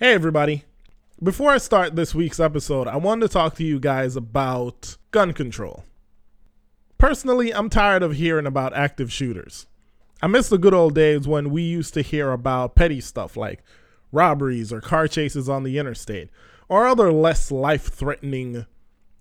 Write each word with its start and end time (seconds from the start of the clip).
Hey, 0.00 0.12
everybody. 0.12 0.62
Before 1.20 1.50
I 1.50 1.58
start 1.58 1.96
this 1.96 2.14
week's 2.14 2.38
episode, 2.38 2.86
I 2.86 2.94
wanted 2.94 3.26
to 3.26 3.32
talk 3.32 3.56
to 3.56 3.64
you 3.64 3.80
guys 3.80 4.14
about 4.14 4.96
gun 5.10 5.32
control. 5.32 5.82
Personally, 6.98 7.52
I'm 7.52 7.68
tired 7.68 8.04
of 8.04 8.12
hearing 8.12 8.46
about 8.46 8.72
active 8.74 9.12
shooters. 9.12 9.66
I 10.22 10.28
miss 10.28 10.50
the 10.50 10.56
good 10.56 10.72
old 10.72 10.94
days 10.94 11.26
when 11.26 11.50
we 11.50 11.62
used 11.62 11.94
to 11.94 12.02
hear 12.02 12.30
about 12.30 12.76
petty 12.76 13.00
stuff 13.00 13.36
like 13.36 13.64
robberies 14.12 14.72
or 14.72 14.80
car 14.80 15.08
chases 15.08 15.48
on 15.48 15.64
the 15.64 15.78
interstate, 15.78 16.30
or 16.68 16.86
other 16.86 17.12
less 17.12 17.50
life 17.50 17.88
threatening 17.88 18.66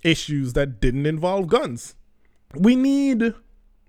issues 0.03 0.53
that 0.53 0.79
didn't 0.79 1.07
involve 1.07 1.47
guns. 1.47 1.95
We 2.53 2.75
need 2.75 3.33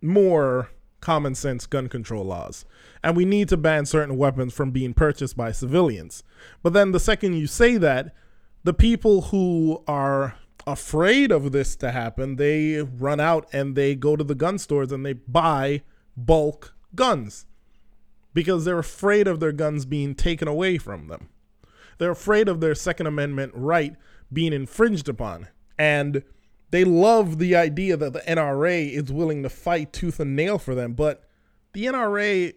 more 0.00 0.70
common 1.00 1.34
sense 1.34 1.66
gun 1.66 1.88
control 1.88 2.24
laws. 2.24 2.64
And 3.02 3.16
we 3.16 3.24
need 3.24 3.48
to 3.48 3.56
ban 3.56 3.86
certain 3.86 4.16
weapons 4.16 4.52
from 4.52 4.70
being 4.70 4.94
purchased 4.94 5.36
by 5.36 5.52
civilians. 5.52 6.22
But 6.62 6.72
then 6.72 6.92
the 6.92 7.00
second 7.00 7.34
you 7.34 7.46
say 7.46 7.76
that, 7.76 8.14
the 8.64 8.74
people 8.74 9.22
who 9.22 9.82
are 9.86 10.36
afraid 10.66 11.30
of 11.32 11.52
this 11.52 11.76
to 11.76 11.90
happen, 11.90 12.36
they 12.36 12.82
run 12.82 13.20
out 13.20 13.48
and 13.52 13.74
they 13.74 13.94
go 13.94 14.16
to 14.16 14.24
the 14.24 14.34
gun 14.34 14.58
stores 14.58 14.92
and 14.92 15.06
they 15.06 15.14
buy 15.14 15.82
bulk 16.16 16.74
guns 16.94 17.46
because 18.34 18.64
they're 18.64 18.78
afraid 18.78 19.26
of 19.26 19.40
their 19.40 19.52
guns 19.52 19.84
being 19.84 20.14
taken 20.14 20.48
away 20.48 20.78
from 20.78 21.08
them. 21.08 21.28
They're 21.98 22.10
afraid 22.10 22.48
of 22.48 22.60
their 22.60 22.74
Second 22.74 23.06
Amendment 23.06 23.52
right 23.54 23.96
being 24.32 24.52
infringed 24.52 25.08
upon. 25.08 25.48
And 25.78 26.22
they 26.70 26.84
love 26.84 27.38
the 27.38 27.56
idea 27.56 27.96
that 27.96 28.12
the 28.12 28.20
NRA 28.20 28.90
is 28.90 29.10
willing 29.10 29.42
to 29.42 29.48
fight 29.48 29.92
tooth 29.92 30.20
and 30.20 30.36
nail 30.36 30.58
for 30.58 30.74
them, 30.74 30.92
but 30.92 31.24
the 31.72 31.86
NRA, 31.86 32.54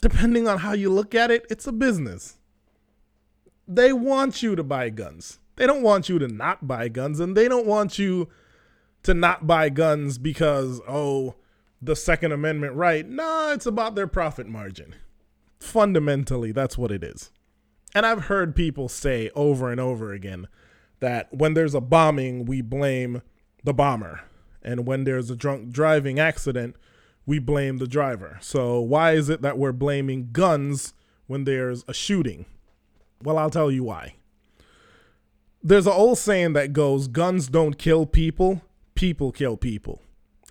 depending 0.00 0.48
on 0.48 0.58
how 0.58 0.72
you 0.72 0.90
look 0.90 1.14
at 1.14 1.30
it, 1.30 1.46
it's 1.50 1.66
a 1.66 1.72
business. 1.72 2.38
They 3.68 3.92
want 3.92 4.42
you 4.42 4.56
to 4.56 4.62
buy 4.62 4.90
guns. 4.90 5.38
They 5.56 5.66
don't 5.66 5.82
want 5.82 6.08
you 6.08 6.18
to 6.18 6.28
not 6.28 6.66
buy 6.66 6.88
guns, 6.88 7.20
and 7.20 7.36
they 7.36 7.48
don't 7.48 7.66
want 7.66 7.98
you 7.98 8.28
to 9.02 9.14
not 9.14 9.46
buy 9.46 9.68
guns 9.68 10.18
because, 10.18 10.80
oh, 10.88 11.34
the 11.80 11.96
Second 11.96 12.32
Amendment 12.32 12.74
right. 12.74 13.08
Nah, 13.08 13.52
it's 13.52 13.66
about 13.66 13.94
their 13.94 14.06
profit 14.06 14.46
margin. 14.46 14.94
Fundamentally, 15.60 16.52
that's 16.52 16.78
what 16.78 16.90
it 16.90 17.02
is. 17.02 17.30
And 17.94 18.04
I've 18.04 18.24
heard 18.24 18.54
people 18.54 18.88
say 18.88 19.30
over 19.34 19.70
and 19.70 19.80
over 19.80 20.12
again 20.12 20.48
that 21.00 21.32
when 21.32 21.54
there's 21.54 21.74
a 21.74 21.80
bombing, 21.80 22.44
we 22.44 22.60
blame 22.60 23.22
the 23.64 23.74
bomber. 23.74 24.22
And 24.62 24.86
when 24.86 25.04
there's 25.04 25.30
a 25.30 25.36
drunk 25.36 25.70
driving 25.70 26.18
accident, 26.18 26.76
we 27.24 27.38
blame 27.38 27.78
the 27.78 27.86
driver. 27.86 28.38
So 28.40 28.80
why 28.80 29.12
is 29.12 29.28
it 29.28 29.42
that 29.42 29.58
we're 29.58 29.72
blaming 29.72 30.30
guns 30.32 30.94
when 31.26 31.44
there's 31.44 31.84
a 31.88 31.94
shooting? 31.94 32.46
Well, 33.22 33.38
I'll 33.38 33.50
tell 33.50 33.70
you 33.70 33.84
why. 33.84 34.14
There's 35.62 35.86
an 35.86 35.92
old 35.92 36.18
saying 36.18 36.52
that 36.52 36.72
goes, 36.72 37.08
guns 37.08 37.48
don't 37.48 37.76
kill 37.76 38.06
people, 38.06 38.62
people 38.94 39.32
kill 39.32 39.56
people. 39.56 40.00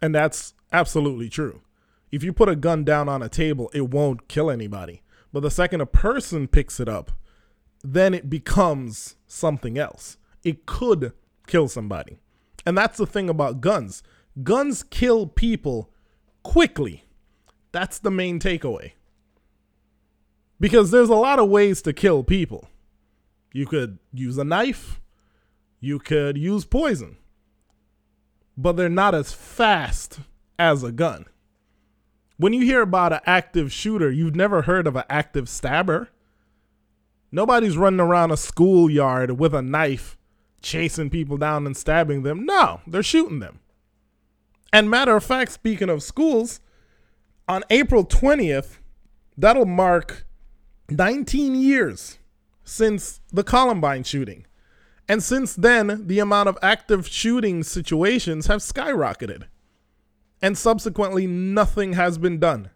And 0.01 0.13
that's 0.13 0.53
absolutely 0.73 1.29
true. 1.29 1.61
If 2.11 2.23
you 2.23 2.33
put 2.33 2.49
a 2.49 2.55
gun 2.55 2.83
down 2.83 3.07
on 3.07 3.23
a 3.23 3.29
table, 3.29 3.71
it 3.73 3.89
won't 3.89 4.27
kill 4.27 4.51
anybody. 4.51 5.01
But 5.31 5.41
the 5.41 5.51
second 5.51 5.81
a 5.81 5.85
person 5.85 6.47
picks 6.47 6.79
it 6.79 6.89
up, 6.89 7.11
then 7.83 8.13
it 8.13 8.29
becomes 8.29 9.15
something 9.27 9.77
else 9.77 10.17
it 10.45 10.65
could 10.65 11.11
kill 11.47 11.67
somebody. 11.67 12.19
And 12.65 12.77
that's 12.77 12.97
the 12.97 13.05
thing 13.05 13.29
about 13.29 13.59
guns. 13.59 14.03
Guns 14.41 14.83
kill 14.83 15.27
people 15.27 15.89
quickly. 16.43 17.03
That's 17.71 17.99
the 17.99 18.11
main 18.11 18.39
takeaway. 18.39 18.91
Because 20.59 20.91
there's 20.91 21.09
a 21.09 21.15
lot 21.15 21.39
of 21.39 21.49
ways 21.49 21.81
to 21.81 21.91
kill 21.91 22.23
people. 22.23 22.69
You 23.51 23.65
could 23.65 23.99
use 24.13 24.37
a 24.37 24.43
knife, 24.43 25.01
you 25.79 25.99
could 25.99 26.37
use 26.37 26.65
poison, 26.65 27.17
but 28.57 28.73
they're 28.73 28.89
not 28.89 29.15
as 29.15 29.33
fast 29.33 30.19
as 30.59 30.83
a 30.83 30.91
gun. 30.91 31.25
When 32.37 32.51
you 32.51 32.61
hear 32.61 32.81
about 32.81 33.13
an 33.13 33.21
active 33.25 33.71
shooter, 33.71 34.11
you've 34.11 34.35
never 34.35 34.63
heard 34.63 34.87
of 34.87 34.95
an 34.95 35.05
active 35.09 35.47
stabber. 35.47 36.09
Nobody's 37.31 37.77
running 37.77 38.01
around 38.01 38.31
a 38.31 38.37
schoolyard 38.37 39.39
with 39.39 39.53
a 39.53 39.61
knife 39.61 40.17
chasing 40.65 41.09
people 41.09 41.37
down 41.37 41.65
and 41.65 41.77
stabbing 41.77 42.23
them. 42.23 42.45
No, 42.45 42.81
they're 42.87 43.03
shooting 43.03 43.39
them. 43.39 43.59
And 44.73 44.89
matter 44.89 45.15
of 45.15 45.23
fact, 45.23 45.51
speaking 45.51 45.89
of 45.89 46.03
schools, 46.03 46.59
on 47.47 47.63
April 47.69 48.03
20th, 48.03 48.79
that'll 49.37 49.67
mark 49.67 50.25
19 50.89 51.55
years 51.55 52.17
since 52.63 53.21
the 53.31 53.43
Columbine 53.43 54.03
shooting. 54.03 54.45
And 55.07 55.21
since 55.21 55.55
then, 55.55 56.07
the 56.07 56.19
amount 56.19 56.49
of 56.49 56.57
active 56.63 57.07
shooting 57.07 57.61
situations 57.61 58.47
have 58.47 58.59
skyrocketed. 58.59 59.43
And 60.41 60.57
subsequently, 60.57 61.27
nothing 61.27 61.93
has 61.93 62.17
been 62.17 62.39
done. 62.39 62.71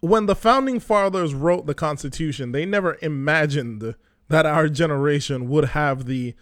When 0.00 0.26
the 0.26 0.34
founding 0.34 0.80
fathers 0.80 1.34
wrote 1.34 1.66
the 1.66 1.74
Constitution, 1.74 2.50
they 2.50 2.66
never 2.66 2.98
imagined 3.00 3.94
that 4.28 4.46
our 4.46 4.68
generation 4.68 5.48
would 5.48 5.66
have 5.66 6.06
the 6.06 6.34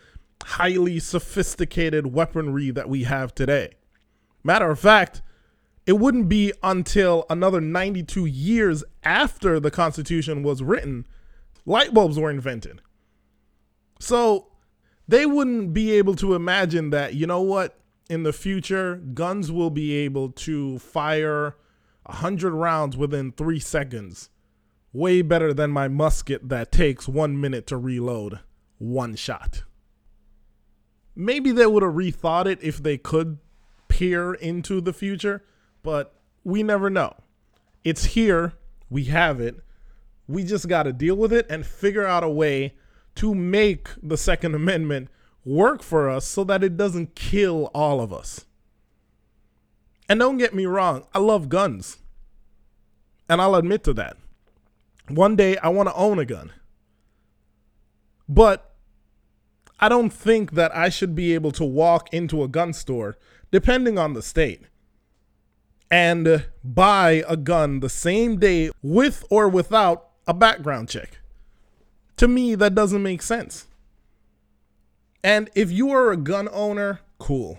highly 0.42 0.98
sophisticated 0.98 2.12
weaponry 2.12 2.70
that 2.70 2.88
we 2.88 3.04
have 3.04 3.34
today. 3.34 3.70
Matter 4.42 4.70
of 4.70 4.78
fact, 4.78 5.22
it 5.86 5.94
wouldn't 5.94 6.28
be 6.28 6.52
until 6.62 7.26
another 7.28 7.60
92 7.60 8.26
years 8.26 8.84
after 9.02 9.60
the 9.60 9.70
Constitution 9.70 10.42
was 10.42 10.62
written, 10.62 11.06
light 11.66 11.92
bulbs 11.92 12.18
were 12.18 12.30
invented. 12.30 12.80
So 14.00 14.48
they 15.06 15.26
wouldn't 15.26 15.72
be 15.72 15.92
able 15.92 16.14
to 16.16 16.34
imagine 16.34 16.90
that, 16.90 17.14
you 17.14 17.26
know 17.26 17.42
what, 17.42 17.78
in 18.08 18.22
the 18.22 18.32
future, 18.32 18.96
guns 18.96 19.50
will 19.50 19.70
be 19.70 19.94
able 19.94 20.30
to 20.30 20.78
fire 20.78 21.56
100 22.06 22.52
rounds 22.52 22.96
within 22.96 23.32
three 23.32 23.60
seconds 23.60 24.28
way 24.94 25.20
better 25.20 25.52
than 25.52 25.70
my 25.72 25.88
musket 25.88 26.48
that 26.48 26.70
takes 26.70 27.08
one 27.08 27.38
minute 27.38 27.66
to 27.66 27.76
reload 27.76 28.38
one 28.78 29.16
shot. 29.16 29.64
Maybe 31.16 31.50
they 31.50 31.66
would 31.66 31.82
have 31.82 31.92
rethought 31.92 32.46
it 32.46 32.60
if 32.62 32.82
they 32.82 32.96
could 32.96 33.38
peer 33.88 34.34
into 34.34 34.80
the 34.80 34.92
future, 34.92 35.44
but 35.82 36.14
we 36.44 36.62
never 36.62 36.88
know. 36.88 37.14
It's 37.82 38.04
here, 38.04 38.54
we 38.88 39.04
have 39.04 39.40
it. 39.40 39.56
We 40.28 40.44
just 40.44 40.68
got 40.68 40.84
to 40.84 40.92
deal 40.92 41.16
with 41.16 41.32
it 41.32 41.46
and 41.50 41.66
figure 41.66 42.06
out 42.06 42.24
a 42.24 42.28
way 42.28 42.74
to 43.16 43.34
make 43.34 43.88
the 44.00 44.16
Second 44.16 44.54
Amendment 44.54 45.08
work 45.44 45.82
for 45.82 46.08
us 46.08 46.24
so 46.24 46.44
that 46.44 46.62
it 46.62 46.76
doesn't 46.76 47.16
kill 47.16 47.70
all 47.74 48.00
of 48.00 48.12
us. 48.12 48.46
And 50.08 50.20
don't 50.20 50.38
get 50.38 50.54
me 50.54 50.66
wrong, 50.66 51.04
I 51.12 51.18
love 51.18 51.48
guns. 51.48 51.98
And 53.28 53.40
I'll 53.40 53.56
admit 53.56 53.82
to 53.84 53.92
that 53.94 54.18
one 55.08 55.36
day 55.36 55.56
I 55.58 55.68
want 55.68 55.88
to 55.88 55.94
own 55.94 56.18
a 56.18 56.24
gun. 56.24 56.52
But 58.28 58.74
I 59.78 59.88
don't 59.88 60.10
think 60.10 60.52
that 60.52 60.74
I 60.74 60.88
should 60.88 61.14
be 61.14 61.34
able 61.34 61.52
to 61.52 61.64
walk 61.64 62.12
into 62.12 62.42
a 62.42 62.48
gun 62.48 62.72
store, 62.72 63.18
depending 63.50 63.98
on 63.98 64.14
the 64.14 64.22
state, 64.22 64.62
and 65.90 66.46
buy 66.62 67.22
a 67.28 67.36
gun 67.36 67.80
the 67.80 67.88
same 67.88 68.38
day 68.38 68.70
with 68.82 69.24
or 69.30 69.48
without 69.48 70.08
a 70.26 70.34
background 70.34 70.88
check. 70.88 71.18
To 72.16 72.28
me, 72.28 72.54
that 72.54 72.74
doesn't 72.74 73.02
make 73.02 73.22
sense. 73.22 73.66
And 75.22 75.50
if 75.54 75.70
you 75.70 75.90
are 75.90 76.12
a 76.12 76.16
gun 76.16 76.48
owner, 76.52 77.00
cool. 77.18 77.58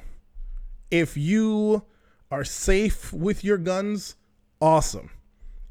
If 0.89 1.17
you 1.17 1.83
are 2.31 2.43
safe 2.43 3.11
with 3.11 3.43
your 3.43 3.57
guns, 3.57 4.15
awesome. 4.61 5.09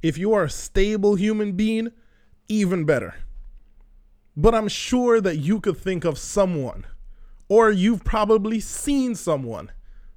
If 0.04 0.18
you 0.18 0.34
are 0.34 0.44
a 0.44 0.50
stable 0.50 1.14
human 1.14 1.52
being, 1.52 1.90
even 2.46 2.84
better. 2.84 3.14
But 4.36 4.54
I'm 4.54 4.68
sure 4.68 5.18
that 5.18 5.38
you 5.38 5.60
could 5.60 5.78
think 5.78 6.04
of 6.04 6.18
someone, 6.18 6.84
or 7.48 7.70
you've 7.70 8.04
probably 8.04 8.60
seen 8.60 9.14
someone 9.14 9.72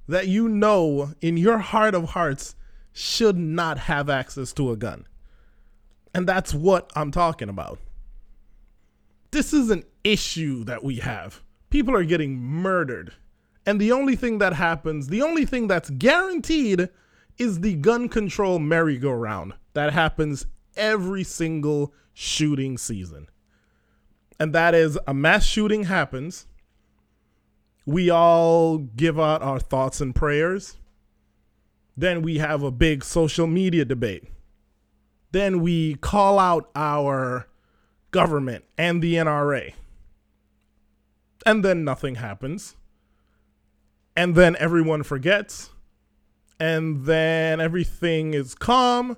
that 0.06 0.28
you 0.28 0.46
know 0.46 1.14
in 1.22 1.38
your 1.38 1.56
heart 1.56 1.94
of 1.94 2.10
hearts 2.10 2.54
should 2.92 3.38
not 3.38 3.78
have 3.78 4.10
access 4.10 4.52
to 4.52 4.70
a 4.70 4.76
gun. 4.76 5.06
And 6.14 6.28
that's 6.28 6.52
what 6.52 6.92
I'm 6.94 7.10
talking 7.10 7.48
about. 7.48 7.78
This 9.30 9.54
is 9.54 9.70
an 9.70 9.84
issue 10.04 10.64
that 10.64 10.84
we 10.84 10.96
have. 10.96 11.40
People 11.70 11.96
are 11.96 12.04
getting 12.04 12.38
murdered. 12.38 13.14
And 13.64 13.80
the 13.80 13.92
only 13.92 14.16
thing 14.16 14.36
that 14.36 14.52
happens, 14.52 15.08
the 15.08 15.22
only 15.22 15.46
thing 15.46 15.66
that's 15.66 15.88
guaranteed 15.88 16.90
is 17.38 17.60
the 17.60 17.76
gun 17.76 18.10
control 18.10 18.58
merry-go-round 18.58 19.54
that 19.78 19.92
happens 19.92 20.46
every 20.76 21.22
single 21.22 21.94
shooting 22.12 22.76
season. 22.76 23.28
And 24.40 24.52
that 24.52 24.74
is 24.74 24.98
a 25.06 25.14
mass 25.14 25.44
shooting 25.44 25.84
happens. 25.84 26.46
We 27.86 28.10
all 28.10 28.78
give 28.78 29.18
out 29.18 29.40
our 29.40 29.60
thoughts 29.60 30.00
and 30.00 30.14
prayers. 30.14 30.76
Then 31.96 32.22
we 32.22 32.38
have 32.38 32.62
a 32.62 32.70
big 32.70 33.04
social 33.04 33.46
media 33.46 33.84
debate. 33.84 34.24
Then 35.30 35.60
we 35.60 35.94
call 35.94 36.38
out 36.38 36.70
our 36.74 37.48
government 38.10 38.64
and 38.76 39.00
the 39.02 39.14
NRA. 39.14 39.74
And 41.46 41.64
then 41.64 41.84
nothing 41.84 42.16
happens. 42.16 42.76
And 44.16 44.34
then 44.34 44.56
everyone 44.58 45.04
forgets. 45.04 45.70
And 46.58 47.04
then 47.04 47.60
everything 47.60 48.34
is 48.34 48.56
calm. 48.56 49.16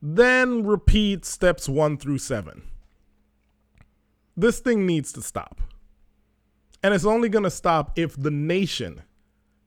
Then 0.00 0.64
repeat 0.64 1.24
steps 1.24 1.68
one 1.68 1.96
through 1.96 2.18
seven. 2.18 2.62
This 4.36 4.60
thing 4.60 4.86
needs 4.86 5.12
to 5.14 5.22
stop. 5.22 5.60
And 6.82 6.94
it's 6.94 7.04
only 7.04 7.28
going 7.28 7.44
to 7.44 7.50
stop 7.50 7.98
if 7.98 8.16
the 8.16 8.30
nation 8.30 9.02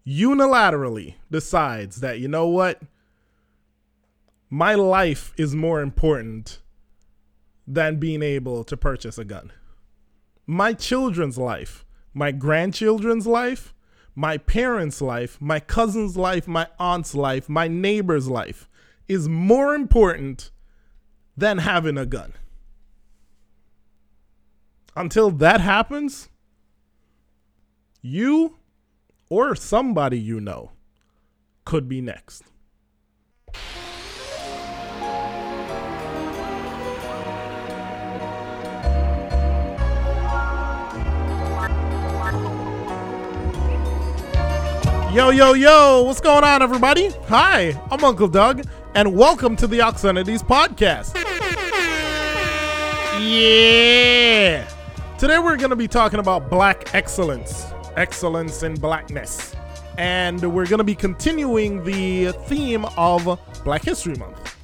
unilaterally 0.07 1.15
decides 1.29 1.99
that, 1.99 2.19
you 2.19 2.29
know 2.29 2.47
what? 2.47 2.81
My 4.49 4.75
life 4.75 5.33
is 5.37 5.53
more 5.55 5.81
important 5.81 6.59
than 7.67 7.97
being 7.97 8.23
able 8.23 8.63
to 8.63 8.77
purchase 8.77 9.17
a 9.17 9.25
gun. 9.25 9.51
My 10.47 10.73
children's 10.73 11.37
life, 11.37 11.85
my 12.13 12.31
grandchildren's 12.31 13.27
life, 13.27 13.73
my 14.15 14.37
parents' 14.37 15.01
life, 15.01 15.39
my 15.39 15.59
cousin's 15.59 16.17
life, 16.17 16.47
my 16.47 16.67
aunt's 16.79 17.15
life, 17.15 17.47
my 17.47 17.67
neighbor's 17.67 18.27
life 18.27 18.67
is 19.11 19.27
more 19.27 19.75
important 19.75 20.51
than 21.35 21.57
having 21.57 21.97
a 21.97 22.05
gun. 22.05 22.31
Until 24.95 25.29
that 25.31 25.59
happens, 25.59 26.29
you 28.01 28.57
or 29.29 29.53
somebody 29.53 30.17
you 30.17 30.39
know 30.39 30.71
could 31.65 31.89
be 31.89 31.99
next. 31.99 32.43
Yo, 45.13 45.29
yo, 45.31 45.51
yo, 45.51 46.03
what's 46.03 46.21
going 46.21 46.45
on, 46.45 46.61
everybody? 46.61 47.09
Hi, 47.27 47.77
I'm 47.91 48.01
Uncle 48.01 48.29
Doug, 48.29 48.65
and 48.93 49.15
welcome 49.15 49.55
to 49.55 49.67
the 49.67 49.81
Oxcenities 49.81 50.43
Podcast. 50.43 51.15
Yeah! 53.21 54.67
Today 55.17 55.39
we're 55.39 55.55
going 55.55 55.69
to 55.69 55.77
be 55.77 55.87
talking 55.87 56.19
about 56.19 56.49
black 56.49 56.93
excellence, 56.93 57.67
excellence 57.95 58.63
in 58.63 58.73
blackness. 58.73 59.55
And 59.97 60.41
we're 60.53 60.65
going 60.65 60.79
to 60.79 60.83
be 60.83 60.95
continuing 60.95 61.83
the 61.85 62.33
theme 62.47 62.83
of 62.97 63.39
Black 63.63 63.83
History 63.83 64.15
Month. 64.15 64.57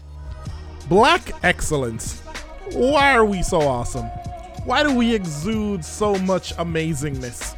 Black 0.89 1.31
excellence. 1.43 2.19
Why 2.73 3.13
are 3.13 3.25
we 3.25 3.43
so 3.43 3.61
awesome? 3.61 4.07
Why 4.65 4.83
do 4.83 4.93
we 4.93 5.15
exude 5.15 5.85
so 5.85 6.15
much 6.15 6.53
amazingness? 6.57 7.55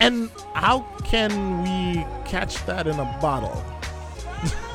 And 0.00 0.28
how 0.54 0.80
can 1.04 1.62
we 1.62 2.04
catch 2.24 2.64
that 2.66 2.88
in 2.88 2.98
a 2.98 3.18
bottle? 3.20 3.62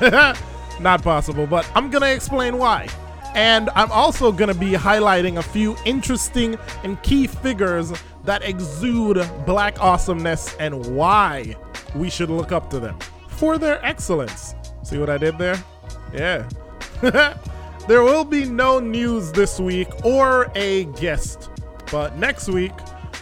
Not 0.80 1.02
possible, 1.02 1.46
but 1.46 1.70
I'm 1.74 1.90
going 1.90 2.02
to 2.02 2.12
explain 2.12 2.58
why. 2.58 2.88
And 3.34 3.70
I'm 3.74 3.90
also 3.92 4.32
going 4.32 4.52
to 4.52 4.58
be 4.58 4.72
highlighting 4.72 5.38
a 5.38 5.42
few 5.42 5.76
interesting 5.84 6.58
and 6.82 7.00
key 7.02 7.26
figures 7.26 7.92
that 8.24 8.42
exude 8.42 9.28
black 9.44 9.80
awesomeness 9.80 10.54
and 10.56 10.94
why 10.94 11.56
we 11.94 12.10
should 12.10 12.30
look 12.30 12.52
up 12.52 12.70
to 12.70 12.80
them 12.80 12.98
for 13.28 13.58
their 13.58 13.84
excellence. 13.84 14.54
See 14.82 14.98
what 14.98 15.10
I 15.10 15.18
did 15.18 15.38
there? 15.38 15.62
Yeah. 16.12 16.48
there 17.88 18.02
will 18.02 18.24
be 18.24 18.44
no 18.44 18.80
news 18.80 19.30
this 19.32 19.60
week 19.60 19.88
or 20.04 20.50
a 20.54 20.84
guest, 20.84 21.50
but 21.92 22.16
next 22.16 22.48
week 22.48 22.72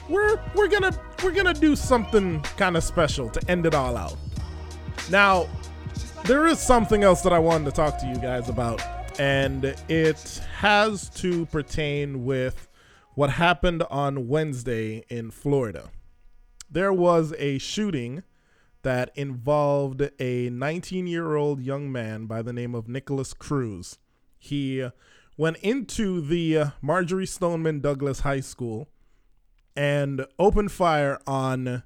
we're 0.09 0.41
we're 0.55 0.69
going 0.69 0.91
to 0.91 1.01
we're 1.23 1.33
gonna 1.33 1.55
do 1.55 1.75
something 1.75 2.41
kind 2.57 2.77
of 2.77 2.85
special 2.85 3.29
to 3.31 3.51
end 3.51 3.67
it 3.67 3.75
all 3.75 3.97
out. 3.97 4.17
Now, 5.11 5.49
there 6.25 6.47
is 6.47 6.59
something 6.59 7.05
else 7.05 7.23
that 7.23 7.33
I 7.33 7.39
wanted 7.39 7.67
to 7.67 7.73
talk 7.73 7.99
to 7.99 8.07
you 8.07 8.17
guys 8.17 8.49
about, 8.49 8.83
and 9.19 9.65
it 9.89 10.43
has 10.59 11.09
to 11.11 11.47
pertain 11.47 12.25
with 12.25 12.69
what 13.15 13.31
happened 13.31 13.83
on 13.91 14.29
Wednesday 14.29 15.05
in 15.09 15.31
Florida. 15.31 15.91
There 16.71 16.93
was 16.93 17.33
a 17.39 17.59
shooting 17.59 18.23
that 18.83 19.11
involved 19.15 20.11
a 20.19 20.51
19 20.51 21.07
year 21.07 21.37
old 21.37 21.61
young 21.61 21.91
man 21.91 22.27
by 22.27 22.43
the 22.43 22.53
name 22.53 22.75
of 22.75 22.89
Nikolas 22.89 23.35
Cruz. 23.35 23.99
He 24.39 24.89
went 25.37 25.57
into 25.59 26.21
the 26.21 26.73
Marjory 26.81 27.27
Stoneman 27.27 27.81
Douglas 27.81 28.21
High 28.21 28.41
School 28.41 28.89
and 29.77 30.27
opened 30.39 30.73
fire 30.73 31.21
on 31.27 31.83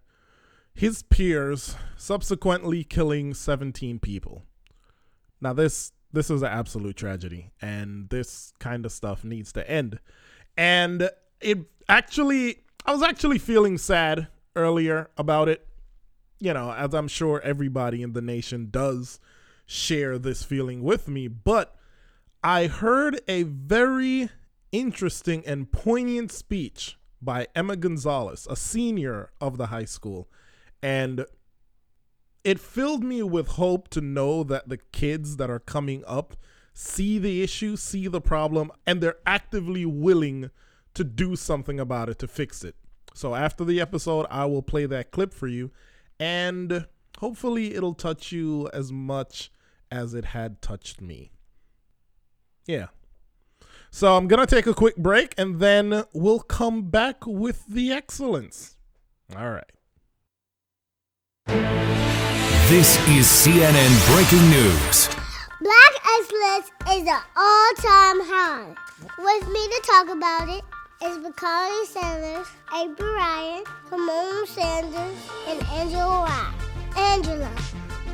his 0.75 1.03
peers, 1.03 1.77
subsequently 1.97 2.85
killing 2.85 3.35
17 3.35 3.99
people. 3.99 4.45
Now 5.41 5.53
this 5.53 5.93
this 6.13 6.29
is 6.29 6.43
an 6.43 6.49
absolute 6.49 6.97
tragedy 6.97 7.53
and 7.63 8.09
this 8.11 8.53
kind 8.59 8.85
of 8.85 8.93
stuff 8.93 9.23
needs 9.23 9.53
to 9.53 9.71
end. 9.71 10.01
And 10.57 11.09
it 11.41 11.59
actually 11.89 12.65
I 12.85 12.93
was 12.93 13.03
actually 13.03 13.39
feeling 13.39 13.79
sad 13.79 14.29
earlier 14.57 15.11
about 15.17 15.49
it. 15.49 15.67
You 16.39 16.55
know, 16.55 16.73
as 16.73 16.95
I'm 16.95 17.09
sure 17.09 17.41
everybody 17.43 18.03
in 18.03 18.15
the 18.15 18.23
nation 18.23 18.69
does 18.71 19.21
share 19.67 20.19
this 20.19 20.43
feeling 20.43 20.83
with 20.83 21.07
me, 21.07 21.29
but 21.29 21.77
I 22.43 22.67
heard 22.67 23.21
a 23.29 23.43
very 23.43 24.31
interesting 24.73 25.45
and 25.47 25.71
poignant 25.71 26.33
speech 26.33 26.97
by 27.21 27.47
Emma 27.55 27.77
Gonzalez, 27.77 28.47
a 28.49 28.57
senior 28.57 29.31
of 29.41 29.59
the 29.59 29.67
high 29.67 29.85
school. 29.85 30.29
And 30.83 31.27
it 32.45 32.59
filled 32.59 33.05
me 33.05 33.23
with 33.23 33.49
hope 33.49 33.89
to 33.89 34.01
know 34.01 34.43
that 34.45 34.69
the 34.69 34.79
kids 34.79 35.37
that 35.37 35.51
are 35.51 35.59
coming 35.59 36.03
up 36.07 36.37
see 36.73 37.19
the 37.19 37.43
issue, 37.43 37.77
see 37.77 38.09
the 38.09 38.21
problem, 38.21 38.71
and 38.87 39.01
they're 39.01 39.19
actively 39.27 39.85
willing 39.85 40.51
to 40.95 41.05
do 41.05 41.37
something 41.37 41.79
about 41.79 42.09
it 42.09 42.19
to 42.21 42.29
fix 42.29 42.65
it. 42.65 42.77
So 43.13 43.35
after 43.35 43.65
the 43.65 43.81
episode, 43.81 44.27
I 44.31 44.47
will 44.47 44.63
play 44.63 44.87
that 44.87 45.11
clip 45.11 45.35
for 45.35 45.49
you, 45.49 45.71
and 46.19 46.87
hopefully, 47.19 47.75
it'll 47.75 47.95
touch 47.95 48.33
you 48.33 48.71
as 48.73 48.93
much 48.93 49.53
as 49.91 50.15
it 50.15 50.27
had 50.27 50.63
touched 50.63 51.01
me. 51.01 51.33
Yeah, 52.67 52.87
so 53.91 54.17
I'm 54.17 54.29
going 54.29 54.45
to 54.45 54.53
take 54.53 54.67
a 54.67 54.75
quick 54.75 54.97
break 54.97 55.35
and 55.37 55.59
then 55.59 56.05
we'll 56.13 56.41
come 56.41 56.91
back 56.91 57.27
with 57.27 57.67
the 57.67 57.93
excellence. 57.93 58.77
All 59.37 59.51
right. 59.51 59.65
This 62.71 62.97
is 63.09 63.27
CNN 63.27 63.91
breaking 64.15 64.49
news. 64.49 65.09
Black 65.61 65.95
excellence 66.19 66.71
is 66.93 67.03
an 67.03 67.21
all-time 67.37 68.21
high. 68.23 68.75
With 69.19 69.49
me 69.49 69.69
to 69.69 69.83
talk 69.85 70.09
about 70.09 70.49
it 70.49 70.63
is 71.05 71.19
Bacardi 71.19 71.85
Sanders, 71.87 72.47
April 72.73 73.13
Ryan, 73.13 73.65
Kamon 73.91 74.47
Sanders, 74.47 75.19
and 75.49 75.61
Angela 75.73 76.21
Watt. 76.21 76.55
Angela, 76.97 77.51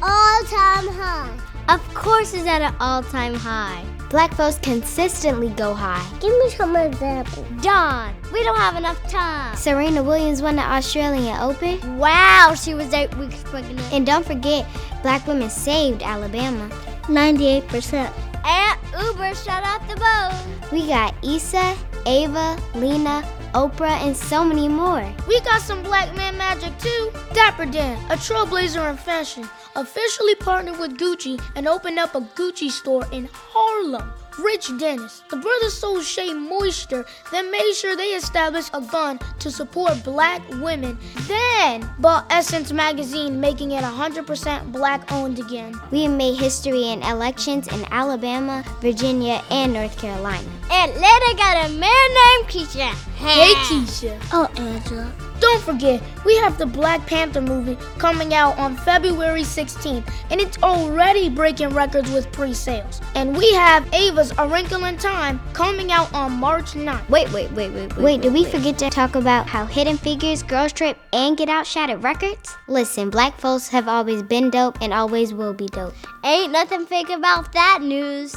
all-time 0.00 0.88
high. 0.94 1.38
Of 1.68 1.82
course 1.94 2.32
it's 2.32 2.46
at 2.46 2.62
an 2.62 2.74
all-time 2.80 3.34
high. 3.34 3.84
Black 4.10 4.32
folks 4.34 4.58
consistently 4.58 5.48
go 5.50 5.74
high. 5.74 6.04
Give 6.20 6.30
me 6.30 6.50
some 6.50 6.76
examples. 6.76 7.46
Dawn, 7.60 8.14
we 8.32 8.42
don't 8.44 8.56
have 8.56 8.76
enough 8.76 9.02
time. 9.10 9.56
Serena 9.56 10.02
Williams 10.02 10.42
won 10.42 10.56
the 10.56 10.62
Australian 10.62 11.36
Open. 11.40 11.98
Wow, 11.98 12.54
she 12.54 12.74
was 12.74 12.92
eight 12.94 13.14
weeks 13.16 13.42
pregnant. 13.44 13.80
And 13.92 14.06
don't 14.06 14.24
forget, 14.24 14.66
black 15.02 15.26
women 15.26 15.50
saved 15.50 16.02
Alabama. 16.02 16.68
98%. 17.04 18.12
And 18.44 18.80
Uber 18.92 19.34
shut 19.34 19.64
out 19.64 19.86
the 19.88 19.96
boat. 19.96 20.70
We 20.72 20.86
got 20.86 21.14
Issa, 21.24 21.76
Ava, 22.06 22.56
Lena, 22.74 23.24
Oprah, 23.54 24.00
and 24.06 24.16
so 24.16 24.44
many 24.44 24.68
more. 24.68 25.12
We 25.26 25.40
got 25.40 25.62
some 25.62 25.82
black 25.82 26.14
man 26.14 26.36
magic 26.38 26.78
too. 26.78 27.10
Dapper 27.32 27.66
Dan, 27.66 27.98
a 28.10 28.16
trailblazer 28.16 28.88
in 28.90 28.96
fashion, 28.96 29.48
officially 29.76 30.34
partnered 30.34 30.78
with 30.78 30.98
Gucci 30.98 31.40
and 31.54 31.68
opened 31.68 31.98
up 31.98 32.14
a 32.14 32.20
Gucci 32.20 32.70
store 32.70 33.06
in 33.12 33.28
Harlem. 33.32 34.12
Rich 34.38 34.76
Dennis, 34.78 35.22
the 35.30 35.36
brothers 35.36 35.72
sold 35.72 36.04
Shea 36.04 36.34
Moisture, 36.34 37.06
then 37.32 37.50
made 37.50 37.72
sure 37.72 37.96
they 37.96 38.08
established 38.08 38.70
a 38.74 38.82
gun 38.82 39.18
to 39.38 39.50
support 39.50 40.04
black 40.04 40.46
women, 40.60 40.98
then 41.26 41.88
bought 42.00 42.26
Essence 42.30 42.70
magazine, 42.70 43.40
making 43.40 43.70
it 43.70 43.82
100% 43.82 44.72
black 44.72 45.10
owned 45.10 45.38
again. 45.38 45.74
We 45.90 46.06
made 46.06 46.38
history 46.38 46.88
in 46.88 47.02
elections 47.02 47.68
in 47.68 47.86
Alabama, 47.90 48.62
Virginia, 48.82 49.42
and 49.50 49.72
North 49.72 49.98
Carolina. 49.98 50.48
Atlanta 50.70 51.34
got 51.36 51.66
a 51.66 51.72
man 51.72 51.80
named 51.80 52.48
Keisha. 52.50 52.92
Hey, 53.16 53.54
Keisha. 53.54 54.18
Oh, 54.32 54.50
Angela. 54.58 55.25
Don't 55.46 55.62
forget, 55.62 56.02
we 56.24 56.36
have 56.38 56.58
the 56.58 56.66
Black 56.66 57.06
Panther 57.06 57.40
movie 57.40 57.78
coming 57.98 58.34
out 58.34 58.58
on 58.58 58.76
February 58.76 59.42
16th, 59.42 60.04
and 60.32 60.40
it's 60.40 60.60
already 60.60 61.28
breaking 61.30 61.68
records 61.68 62.10
with 62.10 62.30
pre 62.32 62.52
sales. 62.52 63.00
And 63.14 63.36
we 63.36 63.52
have 63.52 63.88
Ava's 63.94 64.32
A 64.38 64.48
Wrinkle 64.48 64.84
in 64.86 64.98
Time 64.98 65.40
coming 65.52 65.92
out 65.92 66.12
on 66.12 66.32
March 66.32 66.72
9th. 66.72 67.08
Wait, 67.08 67.32
wait, 67.32 67.52
wait, 67.52 67.70
wait, 67.70 67.96
wait. 67.96 68.04
Wait, 68.04 68.20
did 68.22 68.32
we 68.32 68.44
forget 68.44 68.76
to 68.80 68.90
talk 68.90 69.14
about 69.14 69.46
how 69.46 69.64
Hidden 69.64 69.98
Figures, 69.98 70.42
Girls 70.42 70.72
Trip, 70.72 70.98
and 71.12 71.36
Get 71.36 71.48
Out 71.48 71.64
shattered 71.64 72.02
records? 72.02 72.56
Listen, 72.66 73.08
black 73.08 73.38
folks 73.38 73.68
have 73.68 73.86
always 73.86 74.24
been 74.24 74.50
dope 74.50 74.76
and 74.82 74.92
always 74.92 75.32
will 75.32 75.54
be 75.54 75.68
dope. 75.68 75.94
Ain't 76.24 76.50
nothing 76.50 76.86
fake 76.86 77.10
about 77.10 77.52
that 77.52 77.78
news. 77.82 78.34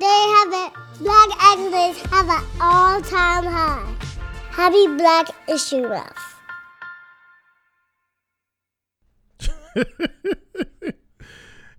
They 0.00 0.06
have 0.06 0.48
it. 0.48 0.72
Black 1.00 1.28
excellence 1.52 1.98
have 2.10 2.30
an 2.30 2.42
all-time 2.62 3.44
high. 3.44 3.94
Happy 4.52 4.86
Black 4.96 5.28
Issue 5.48 5.86
Month. 5.86 6.35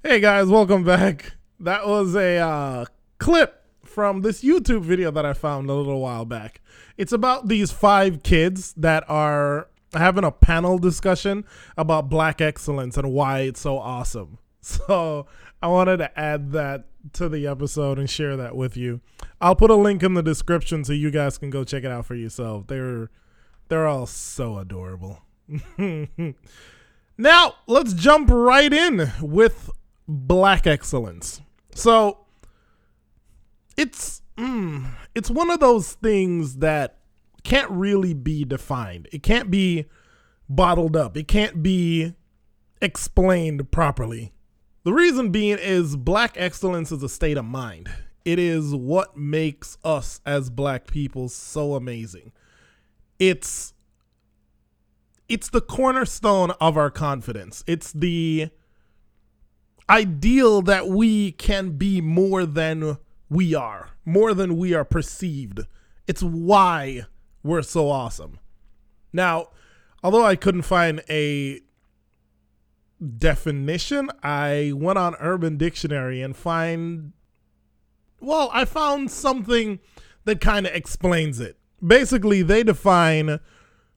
Hey 0.03 0.19
guys, 0.19 0.47
welcome 0.47 0.83
back. 0.83 1.33
That 1.59 1.85
was 1.87 2.15
a 2.15 2.37
uh, 2.37 2.85
clip 3.17 3.63
from 3.83 4.21
this 4.21 4.41
YouTube 4.41 4.83
video 4.83 5.11
that 5.11 5.25
I 5.25 5.33
found 5.33 5.69
a 5.69 5.73
little 5.73 5.99
while 5.99 6.23
back. 6.23 6.61
It's 6.97 7.11
about 7.11 7.47
these 7.47 7.71
five 7.71 8.23
kids 8.23 8.73
that 8.77 9.03
are 9.09 9.67
having 9.93 10.23
a 10.23 10.31
panel 10.31 10.77
discussion 10.77 11.43
about 11.75 12.09
black 12.09 12.39
excellence 12.39 12.95
and 12.95 13.11
why 13.11 13.39
it's 13.41 13.61
so 13.61 13.77
awesome. 13.77 14.37
So 14.61 15.27
I 15.61 15.67
wanted 15.67 15.97
to 15.97 16.19
add 16.19 16.51
that 16.51 16.87
to 17.13 17.29
the 17.29 17.47
episode 17.47 17.97
and 17.99 18.09
share 18.09 18.35
that 18.35 18.53
with 18.53 18.75
you. 18.75 18.99
I'll 19.39 19.55
put 19.55 19.71
a 19.71 19.75
link 19.75 20.03
in 20.03 20.13
the 20.13 20.21
description 20.21 20.83
so 20.83 20.91
you 20.91 21.09
guys 21.09 21.37
can 21.37 21.49
go 21.49 21.63
check 21.63 21.85
it 21.85 21.91
out 21.91 22.05
for 22.05 22.15
yourself. 22.15 22.67
They're 22.67 23.09
they're 23.69 23.87
all 23.87 24.07
so 24.07 24.57
adorable. 24.57 25.21
now, 27.17 27.55
let's 27.67 27.93
jump 27.93 28.29
right 28.29 28.71
in 28.71 29.11
with 29.21 29.69
black 30.07 30.67
excellence. 30.67 31.41
So, 31.73 32.25
it's 33.75 34.21
mm, 34.37 34.91
it's 35.15 35.29
one 35.29 35.51
of 35.51 35.59
those 35.59 35.93
things 35.93 36.57
that 36.57 36.97
can't 37.43 37.71
really 37.71 38.13
be 38.13 38.43
defined. 38.43 39.07
It 39.11 39.23
can't 39.23 39.49
be 39.49 39.85
bottled 40.49 40.95
up. 40.95 41.15
It 41.17 41.27
can't 41.27 41.63
be 41.63 42.13
explained 42.81 43.71
properly. 43.71 44.33
The 44.83 44.93
reason 44.93 45.31
being 45.31 45.57
is 45.59 45.95
black 45.95 46.35
excellence 46.37 46.91
is 46.91 47.03
a 47.03 47.09
state 47.09 47.37
of 47.37 47.45
mind. 47.45 47.89
It 48.25 48.39
is 48.39 48.73
what 48.73 49.17
makes 49.17 49.77
us 49.83 50.21
as 50.25 50.49
black 50.49 50.87
people 50.87 51.29
so 51.29 51.75
amazing. 51.75 52.31
It's 53.19 53.73
it's 55.29 55.49
the 55.49 55.61
cornerstone 55.61 56.51
of 56.61 56.77
our 56.77 56.89
confidence. 56.89 57.63
It's 57.67 57.91
the 57.91 58.49
ideal 59.89 60.61
that 60.63 60.87
we 60.87 61.31
can 61.33 61.71
be 61.71 62.01
more 62.01 62.45
than 62.45 62.97
we 63.29 63.53
are, 63.53 63.91
more 64.05 64.33
than 64.33 64.57
we 64.57 64.73
are 64.73 64.85
perceived. 64.85 65.61
It's 66.07 66.23
why 66.23 67.03
we're 67.43 67.61
so 67.61 67.89
awesome. 67.89 68.39
Now, 69.11 69.49
although 70.03 70.25
I 70.25 70.35
couldn't 70.35 70.63
find 70.63 71.03
a 71.09 71.61
definition, 73.17 74.09
I 74.23 74.71
went 74.75 74.97
on 74.97 75.15
Urban 75.19 75.57
Dictionary 75.57 76.21
and 76.21 76.35
find 76.35 77.13
well, 78.19 78.49
I 78.51 78.65
found 78.65 79.11
something 79.11 79.79
that 80.25 80.41
kind 80.41 80.65
of 80.65 80.73
explains 80.73 81.39
it. 81.39 81.57
Basically, 81.85 82.41
they 82.41 82.63
define 82.63 83.39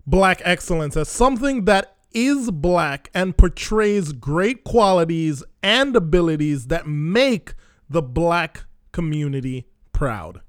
black 0.06 0.40
excellence 0.44 0.96
as 0.96 1.08
something 1.08 1.64
that 1.64 1.96
is 2.12 2.50
black 2.50 3.10
and 3.14 3.36
portrays 3.36 4.12
great 4.12 4.64
qualities 4.64 5.42
and 5.62 5.94
abilities 5.94 6.66
that 6.66 6.86
make 6.86 7.54
the 7.88 8.02
black 8.02 8.64
community 8.92 9.66
proud. 9.92 10.40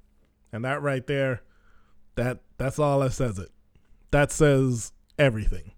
And 0.52 0.66
that 0.66 0.82
right 0.82 1.06
there, 1.06 1.42
that 2.16 2.40
that's 2.58 2.80
all 2.80 3.00
that 3.00 3.14
says 3.14 3.40
it. 3.40 3.50
That 4.12 4.32
says 4.32 4.92
everything. 5.18 5.72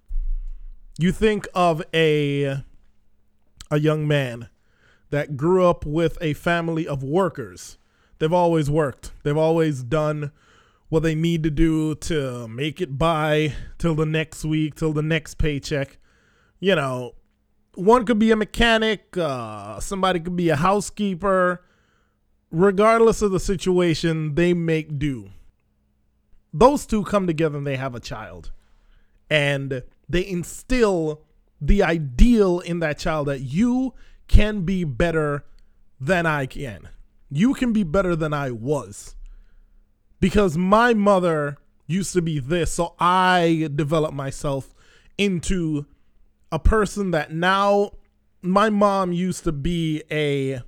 You 0.98 1.12
think 1.12 1.48
of 1.54 1.84
a 1.94 2.64
a 3.72 3.80
young 3.80 4.08
man 4.08 4.50
that 5.10 5.38
grew 5.38 5.66
up 5.66 5.86
with 5.86 6.18
a 6.22 6.34
family 6.34 6.88
of 6.88 7.04
workers. 7.04 7.78
They've 8.20 8.34
always 8.34 8.70
worked. 8.70 9.12
They've 9.24 9.38
always 9.38 9.84
done 9.84 10.32
what 10.94 11.02
they 11.02 11.16
need 11.16 11.42
to 11.42 11.50
do 11.50 11.96
to 11.96 12.48
make 12.48 12.80
it 12.80 13.00
by 13.00 13.52
till 13.80 13.96
the 13.96 14.06
next 14.06 14.46
week, 14.46 14.76
till 14.76 14.94
the 14.94 15.02
next 15.02 15.40
paycheck. 15.40 15.98
You 16.60 16.76
know, 16.76 17.16
one 17.74 18.06
could 18.06 18.20
be 18.20 18.30
a 18.30 18.36
mechanic, 18.36 19.18
uh, 19.18 19.80
somebody 19.80 20.20
could 20.20 20.36
be 20.36 20.50
a 20.50 20.56
housekeeper. 20.56 21.66
Regardless 22.52 23.24
of 23.24 23.32
the 23.32 23.40
situation, 23.40 24.36
they 24.36 24.54
make 24.54 25.00
do. 25.00 25.32
Those 26.54 26.86
two 26.86 27.04
come 27.04 27.26
together 27.26 27.58
and 27.58 27.66
they 27.66 27.78
have 27.78 27.96
a 27.96 28.00
child. 28.00 28.52
And 29.32 29.82
they 30.08 30.28
instill 30.28 31.24
the 31.60 31.82
ideal 31.82 32.60
in 32.60 32.82
that 32.82 33.00
child 33.00 33.30
that 33.30 33.40
you 33.40 33.96
can 34.28 34.62
be 34.62 34.84
better 34.84 35.44
than 36.00 36.28
I 36.28 36.46
can. 36.46 36.90
You 37.32 37.56
can 37.56 37.74
be 37.74 37.82
better 37.82 38.16
than 38.16 38.32
I 38.32 38.52
was 38.52 39.16
because 40.24 40.58
my 40.58 40.94
mother 40.94 41.58
used 41.86 42.14
to 42.14 42.22
be 42.22 42.40
this 42.40 42.72
so 42.72 42.96
i 42.98 43.70
developed 43.76 44.14
myself 44.14 44.74
into 45.18 45.86
a 46.50 46.58
person 46.58 47.12
that 47.12 47.34
now 47.34 47.92
my 48.42 48.70
mom 48.70 49.12
used 49.12 49.44
to 49.44 49.52
be 49.52 50.02
a 50.10 50.62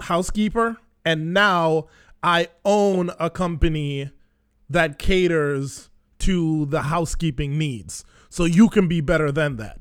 housekeeper 0.00 0.76
and 1.04 1.32
now 1.32 1.86
i 2.20 2.48
own 2.64 3.12
a 3.20 3.30
company 3.30 4.10
that 4.68 4.98
caters 4.98 5.88
to 6.18 6.66
the 6.66 6.82
housekeeping 6.82 7.56
needs. 7.58 8.04
So 8.28 8.44
you 8.44 8.68
can 8.68 8.88
be 8.88 9.00
better 9.00 9.32
than 9.32 9.56
that. 9.56 9.80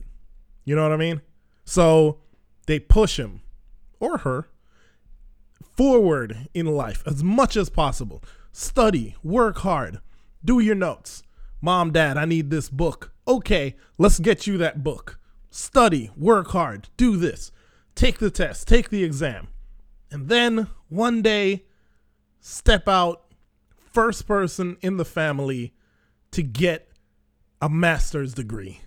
You 0.65 0.75
know 0.75 0.83
what 0.83 0.91
i 0.91 0.97
mean? 0.97 1.21
So 1.65 2.19
they 2.67 2.79
push 2.79 3.17
him 3.17 3.41
or 3.99 4.19
her 4.19 4.49
forward 5.79 6.49
in 6.53 6.65
life 6.65 7.01
as 7.05 7.23
much 7.23 7.55
as 7.55 7.69
possible. 7.69 8.21
Study, 8.51 9.15
work 9.23 9.59
hard, 9.59 10.01
do 10.43 10.59
your 10.59 10.75
notes. 10.75 11.23
Mom, 11.61 11.93
dad, 11.93 12.17
I 12.17 12.25
need 12.25 12.49
this 12.49 12.67
book. 12.67 13.13
Okay, 13.25 13.77
let's 13.97 14.19
get 14.19 14.45
you 14.45 14.57
that 14.57 14.83
book. 14.83 15.17
Study, 15.49 16.11
work 16.17 16.49
hard, 16.49 16.89
do 16.97 17.15
this. 17.15 17.53
Take 17.95 18.19
the 18.19 18.29
test, 18.29 18.67
take 18.67 18.89
the 18.89 19.05
exam. 19.05 19.47
And 20.11 20.27
then 20.27 20.67
one 20.89 21.21
day, 21.21 21.63
step 22.41 22.89
out, 22.89 23.33
first 23.77 24.27
person 24.27 24.75
in 24.81 24.97
the 24.97 25.05
family 25.05 25.73
to 26.31 26.43
get 26.43 26.89
a 27.61 27.69
master's 27.69 28.33
degree. 28.33 28.81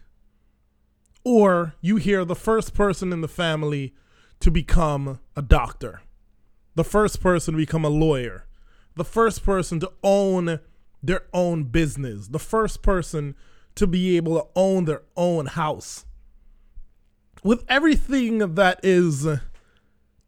Or 1.24 1.72
you 1.80 1.96
hear 1.96 2.26
the 2.26 2.36
first 2.36 2.74
person 2.74 3.14
in 3.14 3.22
the 3.22 3.28
family 3.28 3.94
to 4.40 4.50
become 4.50 5.20
a 5.34 5.40
doctor 5.40 6.02
the 6.74 6.84
first 6.84 7.20
person 7.20 7.52
to 7.52 7.58
become 7.58 7.84
a 7.84 7.90
lawyer, 7.90 8.46
the 8.96 9.04
first 9.04 9.44
person 9.44 9.80
to 9.80 9.92
own 10.02 10.60
their 11.02 11.24
own 11.32 11.64
business, 11.64 12.28
the 12.28 12.38
first 12.38 12.82
person 12.82 13.34
to 13.74 13.86
be 13.86 14.16
able 14.16 14.38
to 14.38 14.46
own 14.54 14.84
their 14.84 15.02
own 15.16 15.46
house. 15.46 16.06
With 17.42 17.64
everything 17.68 18.54
that 18.54 18.80
is 18.82 19.26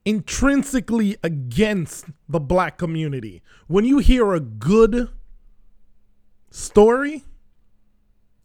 intrinsically 0.04 1.16
against 1.22 2.06
the 2.28 2.40
black 2.40 2.76
community, 2.76 3.42
when 3.68 3.84
you 3.84 3.98
hear 3.98 4.32
a 4.32 4.40
good 4.40 5.08
story, 6.50 7.24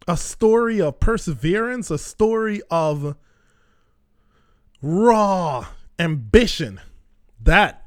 a 0.06 0.16
story 0.16 0.80
of 0.80 1.00
perseverance, 1.00 1.90
a 1.90 1.98
story 1.98 2.62
of 2.70 3.16
raw 4.80 5.66
ambition, 5.98 6.80
that 7.40 7.79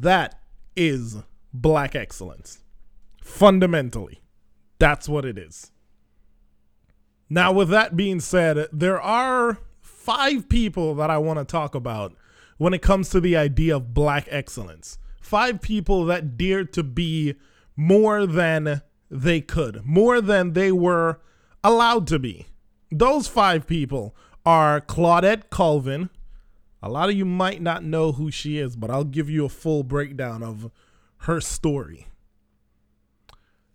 that 0.00 0.40
is 0.76 1.16
black 1.52 1.94
excellence. 1.94 2.62
Fundamentally, 3.22 4.20
that's 4.78 5.08
what 5.08 5.24
it 5.24 5.38
is. 5.38 5.70
Now, 7.30 7.52
with 7.52 7.68
that 7.68 7.96
being 7.96 8.20
said, 8.20 8.68
there 8.72 9.00
are 9.00 9.58
five 9.80 10.48
people 10.48 10.94
that 10.94 11.10
I 11.10 11.18
want 11.18 11.38
to 11.38 11.44
talk 11.44 11.74
about 11.74 12.14
when 12.56 12.72
it 12.72 12.82
comes 12.82 13.10
to 13.10 13.20
the 13.20 13.36
idea 13.36 13.76
of 13.76 13.92
black 13.92 14.26
excellence. 14.30 14.98
Five 15.20 15.60
people 15.60 16.06
that 16.06 16.38
dared 16.38 16.72
to 16.72 16.82
be 16.82 17.34
more 17.76 18.26
than 18.26 18.82
they 19.10 19.40
could, 19.40 19.84
more 19.84 20.20
than 20.20 20.54
they 20.54 20.72
were 20.72 21.20
allowed 21.62 22.06
to 22.08 22.18
be. 22.18 22.46
Those 22.90 23.28
five 23.28 23.66
people 23.66 24.16
are 24.46 24.80
Claudette 24.80 25.50
Colvin, 25.50 26.08
a 26.82 26.88
lot 26.88 27.08
of 27.08 27.16
you 27.16 27.24
might 27.24 27.60
not 27.60 27.82
know 27.82 28.12
who 28.12 28.30
she 28.30 28.58
is, 28.58 28.76
but 28.76 28.90
I'll 28.90 29.04
give 29.04 29.28
you 29.28 29.44
a 29.44 29.50
full 29.50 29.82
breakdown 29.82 30.42
of 30.42 30.70
her 31.22 31.40
story. 31.40 32.06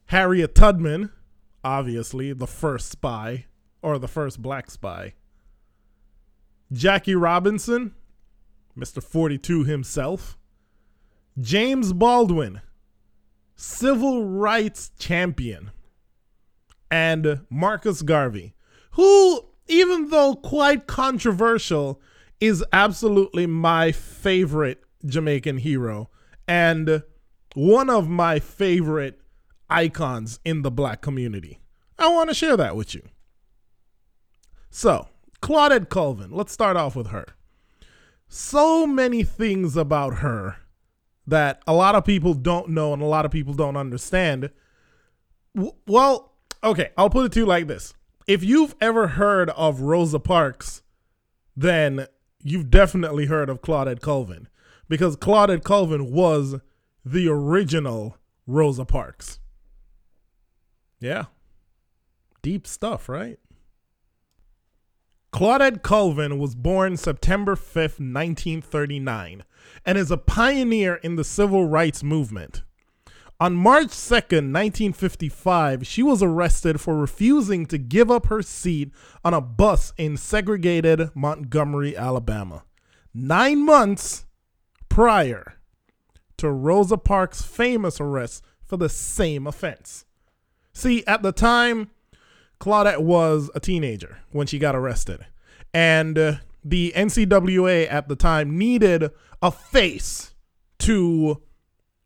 Harriet 0.05 0.55
Tubman, 0.55 1.11
obviously, 1.63 2.33
the 2.33 2.47
first 2.47 2.89
spy 2.89 3.45
or 3.81 3.99
the 3.99 4.07
first 4.07 4.41
black 4.41 4.71
spy. 4.71 5.13
Jackie 6.71 7.15
Robinson, 7.15 7.93
Mr. 8.77 9.03
42 9.03 9.65
himself. 9.65 10.37
James 11.39 11.93
Baldwin, 11.93 12.61
civil 13.55 14.25
rights 14.25 14.91
champion. 14.97 15.71
And 16.89 17.41
Marcus 17.49 18.03
Garvey, 18.03 18.53
who, 18.91 19.45
even 19.67 20.09
though 20.09 20.35
quite 20.35 20.85
controversial, 20.85 21.99
is 22.39 22.63
absolutely 22.73 23.45
my 23.47 23.91
favorite 23.91 24.83
Jamaican 25.05 25.57
hero 25.57 26.09
and 26.47 27.03
one 27.55 27.89
of 27.89 28.09
my 28.09 28.39
favorite 28.39 29.19
icons 29.69 30.39
in 30.43 30.61
the 30.61 30.71
black 30.71 31.01
community. 31.01 31.59
I 31.97 32.09
want 32.09 32.29
to 32.29 32.35
share 32.35 32.57
that 32.57 32.75
with 32.75 32.93
you. 32.95 33.01
So, 34.69 35.07
Claudette 35.41 35.89
Colvin, 35.89 36.31
let's 36.31 36.51
start 36.51 36.77
off 36.77 36.95
with 36.95 37.07
her. 37.07 37.25
So 38.27 38.87
many 38.87 39.23
things 39.23 39.77
about 39.77 40.15
her 40.15 40.57
that 41.27 41.61
a 41.67 41.73
lot 41.73 41.95
of 41.95 42.03
people 42.03 42.33
don't 42.33 42.69
know 42.69 42.93
and 42.93 43.01
a 43.01 43.05
lot 43.05 43.25
of 43.25 43.31
people 43.31 43.53
don't 43.53 43.77
understand. 43.77 44.49
Well, 45.87 46.33
okay, 46.63 46.89
I'll 46.97 47.09
put 47.09 47.25
it 47.25 47.31
to 47.33 47.39
you 47.41 47.45
like 47.45 47.67
this. 47.67 47.93
If 48.27 48.43
you've 48.43 48.75
ever 48.81 49.07
heard 49.07 49.49
of 49.51 49.81
Rosa 49.81 50.19
Parks, 50.19 50.81
then 51.55 52.07
you've 52.43 52.69
definitely 52.69 53.25
heard 53.25 53.49
of 53.49 53.61
Claudette 53.61 54.01
Colvin 54.01 54.47
because 54.87 55.15
Claudette 55.15 55.63
Colvin 55.63 56.11
was 56.11 56.55
the 57.05 57.27
original 57.27 58.17
Rosa 58.45 58.85
Parks. 58.85 59.39
Yeah. 60.99 61.25
Deep 62.41 62.67
stuff, 62.67 63.09
right? 63.09 63.39
Claudette 65.33 65.81
Colvin 65.81 66.37
was 66.37 66.53
born 66.53 66.95
September 66.95 67.55
5th, 67.55 67.99
1939, 67.99 69.43
and 69.85 69.97
is 69.97 70.11
a 70.11 70.17
pioneer 70.17 70.95
in 70.95 71.15
the 71.15 71.23
civil 71.23 71.65
rights 71.65 72.03
movement. 72.03 72.61
On 73.43 73.55
March 73.55 73.89
2nd, 73.89 74.53
1955, 74.53 75.85
she 75.85 76.01
was 76.01 76.23
arrested 76.23 76.79
for 76.79 76.95
refusing 76.95 77.65
to 77.65 77.77
give 77.77 78.09
up 78.09 78.27
her 78.27 78.41
seat 78.41 78.93
on 79.21 79.33
a 79.33 79.41
bus 79.41 79.91
in 79.97 80.15
segregated 80.15 81.13
Montgomery, 81.13 81.93
Alabama, 81.93 82.63
nine 83.13 83.65
months 83.65 84.25
prior 84.87 85.57
to 86.37 86.49
Rosa 86.49 86.95
Parks' 86.95 87.41
famous 87.41 87.99
arrest 87.99 88.45
for 88.63 88.77
the 88.77 88.87
same 88.87 89.45
offense. 89.45 90.05
See, 90.71 91.05
at 91.05 91.21
the 91.21 91.33
time, 91.33 91.91
Claudette 92.61 93.03
was 93.03 93.51
a 93.53 93.59
teenager 93.59 94.19
when 94.31 94.47
she 94.47 94.57
got 94.57 94.73
arrested. 94.73 95.25
And 95.73 96.17
uh, 96.17 96.35
the 96.63 96.93
NCWA 96.95 97.91
at 97.91 98.07
the 98.07 98.15
time 98.15 98.57
needed 98.57 99.11
a 99.41 99.51
face 99.51 100.33
to 100.79 101.41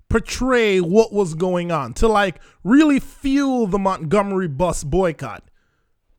portray 0.09 0.79
what 0.79 1.11
was 1.13 1.33
going 1.33 1.71
on, 1.71 1.93
to 1.95 2.07
like 2.07 2.41
really 2.63 2.99
fuel 2.99 3.67
the 3.67 3.79
Montgomery 3.79 4.47
bus 4.47 4.83
boycott. 4.83 5.43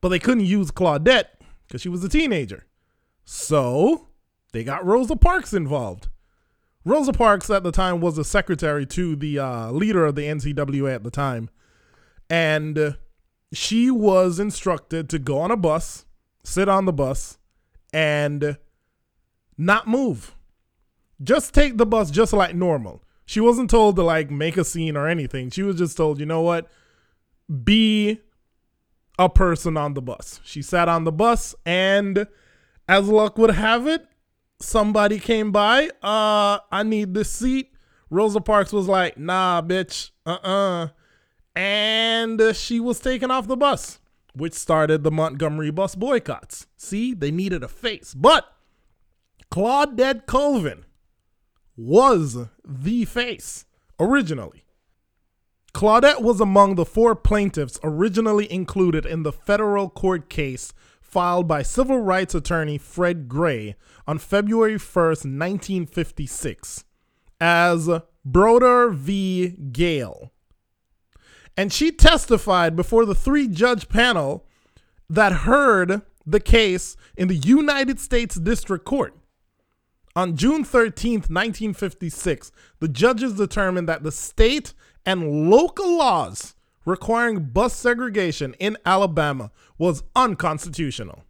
But 0.01 0.09
they 0.09 0.19
couldn't 0.19 0.45
use 0.45 0.71
Claudette 0.71 1.25
because 1.67 1.81
she 1.81 1.89
was 1.89 2.03
a 2.03 2.09
teenager. 2.09 2.65
So 3.25 4.07
they 4.53 4.63
got 4.63 4.85
Rosa 4.85 5.15
Parks 5.15 5.53
involved. 5.53 6.07
Rosa 6.85 7.11
Parks 7.11 7.49
at 7.49 7.63
the 7.63 7.71
time 7.71 7.99
was 7.99 8.17
a 8.17 8.23
secretary 8.23 8.85
to 8.87 9.15
the 9.15 9.37
uh, 9.37 9.71
leader 9.71 10.05
of 10.05 10.15
the 10.15 10.23
NCWA 10.23 10.95
at 10.95 11.03
the 11.03 11.11
time. 11.11 11.49
And 12.29 12.97
she 13.51 13.91
was 13.91 14.39
instructed 14.39 15.09
to 15.09 15.19
go 15.19 15.39
on 15.39 15.51
a 15.51 15.57
bus, 15.57 16.05
sit 16.43 16.69
on 16.69 16.85
the 16.85 16.93
bus, 16.93 17.37
and 17.91 18.57
not 19.57 19.87
move. 19.87 20.35
Just 21.21 21.53
take 21.53 21.77
the 21.77 21.85
bus 21.85 22.11
just 22.11 22.31
like 22.31 22.55
normal. 22.55 23.03
She 23.29 23.39
wasn't 23.39 23.69
told 23.69 23.95
to 23.97 24.01
like 24.01 24.31
make 24.31 24.57
a 24.57 24.63
scene 24.63 24.97
or 24.97 25.07
anything. 25.07 25.51
She 25.51 25.61
was 25.61 25.75
just 25.75 25.95
told, 25.95 26.19
you 26.19 26.25
know 26.25 26.41
what? 26.41 26.67
Be 27.63 28.21
a 29.19 29.29
person 29.29 29.77
on 29.77 29.93
the 29.93 30.01
bus. 30.01 30.39
She 30.43 30.63
sat 30.63 30.89
on 30.89 31.03
the 31.03 31.11
bus 31.11 31.53
and 31.63 32.25
as 32.87 33.07
luck 33.07 33.37
would 33.37 33.51
have 33.51 33.85
it, 33.85 34.03
somebody 34.59 35.19
came 35.19 35.51
by. 35.51 35.89
Uh, 36.01 36.57
I 36.71 36.81
need 36.83 37.13
this 37.13 37.29
seat. 37.29 37.71
Rosa 38.09 38.41
Parks 38.41 38.73
was 38.73 38.87
like, 38.87 39.15
nah, 39.15 39.61
bitch. 39.61 40.09
And 41.55 42.41
uh, 42.41 42.53
she 42.53 42.79
was 42.79 42.99
taken 42.99 43.29
off 43.29 43.45
the 43.45 43.55
bus, 43.55 43.99
which 44.33 44.55
started 44.55 45.03
the 45.03 45.11
Montgomery 45.11 45.69
bus 45.69 45.93
boycotts. 45.93 46.65
See, 46.77 47.13
they 47.13 47.29
needed 47.29 47.61
a 47.61 47.67
face. 47.67 48.15
But 48.15 48.51
Claudette 49.51 50.25
Colvin 50.25 50.85
was 51.79 52.37
the 52.65 53.05
face 53.05 53.65
originally. 53.99 54.65
Claudette 55.73 56.21
was 56.21 56.41
among 56.41 56.75
the 56.75 56.85
four 56.85 57.15
plaintiffs 57.15 57.79
originally 57.83 58.51
included 58.51 59.05
in 59.05 59.23
the 59.23 59.31
federal 59.31 59.89
court 59.89 60.29
case 60.29 60.73
filed 61.01 61.47
by 61.47 61.61
civil 61.61 61.99
rights 61.99 62.35
attorney 62.35 62.77
Fred 62.77 63.29
Gray 63.29 63.75
on 64.07 64.17
February 64.17 64.75
1st, 64.75 65.25
1956, 65.25 66.83
as 67.39 67.89
Browder 68.27 68.93
v. 68.93 69.49
Gayle 69.71 70.31
and 71.59 71.73
she 71.73 71.91
testified 71.91 72.73
before 72.73 73.03
the 73.03 73.13
three 73.13 73.45
judge 73.45 73.89
panel 73.89 74.45
that 75.09 75.43
heard 75.43 76.01
the 76.25 76.39
case 76.39 76.95
in 77.17 77.27
the 77.27 77.35
United 77.35 77.99
States 77.99 78.35
District 78.35 78.85
Court. 78.85 79.13
On 80.19 80.35
June 80.35 80.65
13th, 80.65 81.29
1956, 81.31 82.51
the 82.81 82.89
judges 82.89 83.35
determined 83.35 83.87
that 83.87 84.03
the 84.03 84.11
state 84.11 84.73
and 85.05 85.49
local 85.49 85.97
laws 85.97 86.55
requiring 86.83 87.45
bus 87.45 87.73
segregation 87.73 88.53
in 88.59 88.75
Alabama 88.85 89.49
was 89.77 90.03
unconstitutional. 90.17 91.23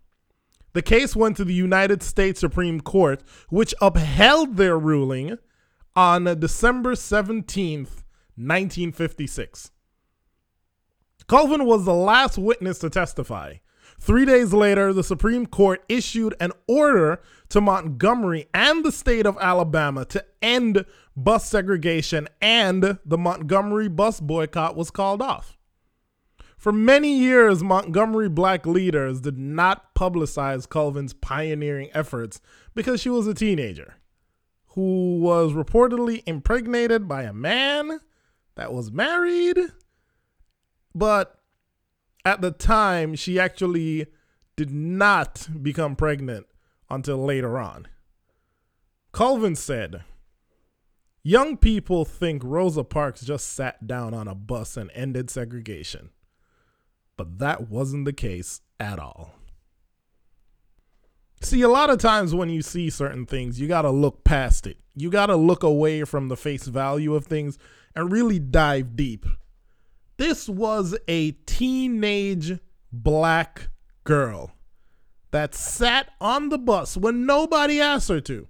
The 0.74 0.82
case 0.82 1.16
went 1.16 1.38
to 1.38 1.46
the 1.46 1.54
United 1.54 2.02
States 2.02 2.40
Supreme 2.40 2.82
Court, 2.82 3.22
which 3.50 3.76
upheld 3.80 4.58
their 4.58 4.80
ruling 4.80 5.38
on 5.96 6.24
December 6.40 6.96
17th, 6.96 8.02
1956. 8.38 9.70
Colvin 11.28 11.66
was 11.66 11.86
the 11.86 11.94
last 11.94 12.40
witness 12.40 12.80
to 12.80 12.90
testify. 12.90 13.58
Three 14.00 14.26
days 14.26 14.54
later, 14.54 14.94
the 14.94 15.04
Supreme 15.04 15.46
Court 15.46 15.84
issued 15.90 16.34
an 16.40 16.54
order 16.68 17.22
to 17.50 17.62
Montgomery 17.62 18.48
and 18.54 18.84
the 18.84 18.92
state 18.92 19.26
of 19.26 19.38
Alabama 19.40 20.06
to 20.06 20.24
end 20.42 20.86
bus 21.16 21.50
segregation, 21.50 22.28
and 22.42 23.00
the 23.06 23.18
Montgomery 23.18 23.88
bus 23.88 24.20
boycott 24.20 24.76
was 24.76 24.92
called 24.92 25.22
off. 25.22 25.58
For 26.58 26.72
many 26.72 27.18
years, 27.18 27.64
Montgomery 27.64 28.30
black 28.30 28.66
leaders 28.66 29.22
did 29.22 29.38
not 29.38 29.96
publicize 29.96 30.68
Colvin's 30.68 31.14
pioneering 31.14 31.90
efforts 31.94 32.42
because 32.76 33.02
she 33.02 33.10
was 33.10 33.28
a 33.28 33.34
teenager 33.34 33.96
who 34.74 35.20
was 35.20 35.54
reportedly 35.54 36.22
impregnated 36.26 37.08
by 37.08 37.24
a 37.24 37.34
man 37.34 38.00
that 38.56 38.74
was 38.74 38.92
married 38.92 39.58
but 40.94 41.40
at 42.26 42.42
the 42.42 42.52
time, 42.52 43.16
she 43.16 43.40
actually 43.40 44.08
did 44.56 44.72
not 44.72 45.48
become 45.62 45.96
pregnant 45.96 46.46
until 46.90 47.18
later 47.18 47.58
on. 47.58 47.88
Colvin 49.12 49.56
said, 49.56 50.04
Young 51.24 51.58
people 51.58 52.06
think 52.06 52.42
Rosa 52.44 52.84
Parks 52.84 53.22
just 53.22 53.50
sat 53.50 53.86
down 53.88 54.14
on 54.14 54.28
a 54.28 54.36
bus 54.36 54.78
and 54.78 54.90
ended 54.94 55.30
segregation. 55.30 56.12
But 57.18 57.40
that 57.40 57.70
wasn't 57.70 58.06
the 58.06 58.14
case 58.14 58.62
at 58.80 59.00
all. 59.00 59.34
See, 61.42 61.62
a 61.62 61.70
lot 61.70 61.90
of 61.90 62.00
times 62.00 62.34
when 62.34 62.50
you 62.50 62.62
see 62.62 62.90
certain 62.90 63.26
things, 63.26 63.60
you 63.60 63.68
got 63.68 63.82
to 63.84 63.90
look 63.90 64.24
past 64.24 64.68
it. 64.68 64.78
You 64.96 65.10
got 65.10 65.28
to 65.28 65.36
look 65.36 65.64
away 65.64 66.04
from 66.04 66.28
the 66.28 66.38
face 66.38 66.68
value 66.68 67.16
of 67.16 67.26
things 67.26 67.58
and 67.96 68.12
really 68.12 68.40
dive 68.40 68.96
deep 68.96 69.26
this 70.20 70.50
was 70.50 70.98
a 71.08 71.32
teenage 71.32 72.60
black 72.92 73.70
girl 74.04 74.52
that 75.32 75.54
sat 75.54 76.12
on 76.20 76.50
the 76.50 76.58
bus 76.58 76.98
when 76.98 77.26
nobody 77.26 77.80
asked 77.80 78.10
her 78.10 78.22
to 78.22 78.48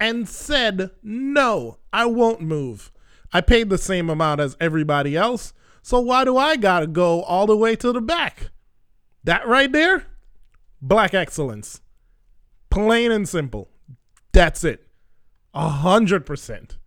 and 0.00 0.28
said, 0.28 0.90
No, 1.02 1.78
I 1.92 2.06
won't 2.06 2.40
move. 2.40 2.90
I 3.32 3.40
paid 3.40 3.70
the 3.70 3.78
same 3.78 4.10
amount 4.10 4.40
as 4.40 4.56
everybody 4.60 5.16
else, 5.16 5.52
so 5.82 6.00
why 6.00 6.24
do 6.24 6.36
I 6.36 6.56
gotta 6.56 6.86
go 6.86 7.22
all 7.22 7.46
the 7.46 7.56
way 7.56 7.76
to 7.76 7.92
the 7.92 8.00
back? 8.00 8.50
That 9.24 9.46
right 9.46 9.70
there, 9.70 10.06
black 10.80 11.14
excellence. 11.14 11.80
Plain 12.70 13.12
and 13.12 13.28
simple. 13.28 13.70
That's 14.32 14.64
it. 14.64 14.86
A 15.52 15.68
hundred 15.68 16.26
percent. 16.26 16.78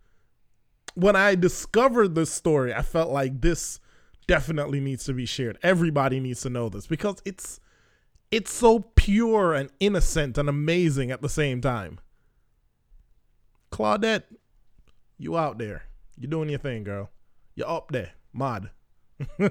When 0.94 1.16
I 1.16 1.34
discovered 1.34 2.14
this 2.14 2.30
story, 2.30 2.74
I 2.74 2.82
felt 2.82 3.10
like 3.10 3.40
this 3.40 3.80
definitely 4.26 4.80
needs 4.80 5.04
to 5.04 5.14
be 5.14 5.26
shared. 5.26 5.58
Everybody 5.62 6.20
needs 6.20 6.42
to 6.42 6.50
know 6.50 6.68
this 6.68 6.86
because 6.86 7.22
it's 7.24 7.60
it's 8.30 8.52
so 8.52 8.80
pure 8.94 9.54
and 9.54 9.70
innocent 9.80 10.36
and 10.38 10.48
amazing 10.48 11.10
at 11.10 11.22
the 11.22 11.28
same 11.28 11.60
time. 11.60 11.98
Claudette, 13.72 14.24
you 15.18 15.36
out 15.36 15.58
there. 15.58 15.82
You 16.16 16.28
doing 16.28 16.48
your 16.48 16.58
thing, 16.58 16.84
girl. 16.84 17.10
You're 17.54 17.68
up 17.68 17.90
there. 17.92 18.12
Mod. 18.32 18.70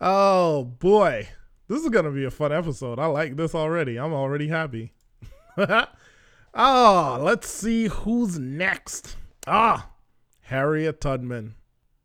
oh 0.00 0.64
boy. 0.64 1.28
This 1.68 1.82
is 1.82 1.90
gonna 1.90 2.10
be 2.10 2.24
a 2.24 2.30
fun 2.30 2.52
episode. 2.52 2.98
I 2.98 3.06
like 3.06 3.36
this 3.36 3.54
already. 3.54 3.98
I'm 3.98 4.12
already 4.12 4.48
happy. 4.48 4.92
oh, 6.54 7.18
let's 7.20 7.48
see 7.48 7.88
who's 7.88 8.38
next. 8.38 9.16
Ah, 9.46 9.90
Harriet 10.42 11.00
Tubman. 11.00 11.54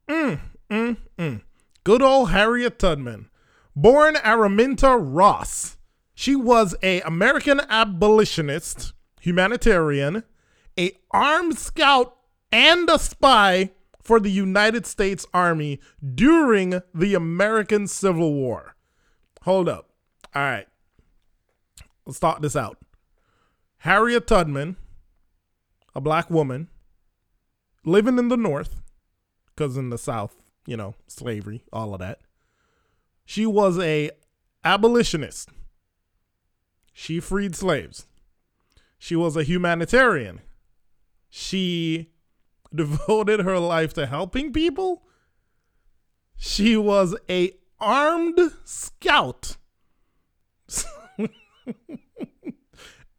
Mm, 0.07 0.39
mm, 0.69 0.97
mm. 1.17 1.41
Good 1.83 2.01
old 2.01 2.31
Harriet 2.31 2.79
Tubman. 2.79 3.29
Born 3.75 4.15
Araminta 4.15 4.97
Ross. 4.99 5.77
She 6.13 6.36
was 6.36 6.75
a 6.84 7.01
American 7.01 7.62
abolitionist, 7.69 8.93
humanitarian, 9.21 10.23
a 10.77 10.91
armed 11.12 11.57
scout, 11.57 12.15
and 12.51 12.89
a 12.89 12.99
spy 12.99 13.71
for 14.01 14.19
the 14.19 14.31
United 14.31 14.86
States 14.86 15.25
Army 15.34 15.79
during 16.13 16.81
the 16.93 17.13
American 17.15 17.88
Civil 17.88 18.34
War. 18.34 18.75
Hold 19.43 19.69
up. 19.69 19.89
All 20.36 20.41
right. 20.41 20.67
Let's 22.05 22.17
start 22.17 22.41
this 22.41 22.55
out. 22.55 22.77
Harriet 23.79 24.27
Tubman, 24.27 24.75
a 25.95 26.01
black 26.01 26.29
woman, 26.29 26.67
living 27.86 28.19
in 28.19 28.27
the 28.27 28.38
North, 28.38 28.81
because 29.47 29.77
in 29.77 29.89
the 29.89 29.97
South, 29.97 30.36
you 30.65 30.77
know, 30.77 30.95
slavery, 31.07 31.63
all 31.71 31.93
of 31.93 31.99
that. 31.99 32.19
She 33.31 33.45
was 33.45 33.79
a 33.79 34.11
abolitionist. 34.61 35.51
She 36.91 37.21
freed 37.21 37.55
slaves. 37.55 38.05
She 38.99 39.15
was 39.15 39.37
a 39.37 39.43
humanitarian. 39.43 40.41
She 41.29 42.09
devoted 42.75 43.39
her 43.39 43.57
life 43.57 43.93
to 43.93 44.05
helping 44.05 44.51
people. 44.51 45.03
She 46.35 46.75
was 46.75 47.15
a 47.29 47.53
armed 47.79 48.51
scout. 48.65 49.55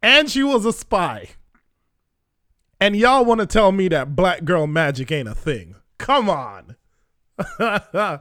and 0.03 0.29
she 0.29 0.43
was 0.43 0.63
a 0.63 0.73
spy. 0.73 1.29
And 2.79 2.95
y'all 2.95 3.25
want 3.25 3.39
to 3.39 3.47
tell 3.47 3.71
me 3.71 3.87
that 3.87 4.15
black 4.15 4.45
girl 4.45 4.67
magic 4.67 5.11
ain't 5.11 5.27
a 5.27 5.33
thing. 5.33 5.73
Come 5.97 6.29
on. 6.29 6.75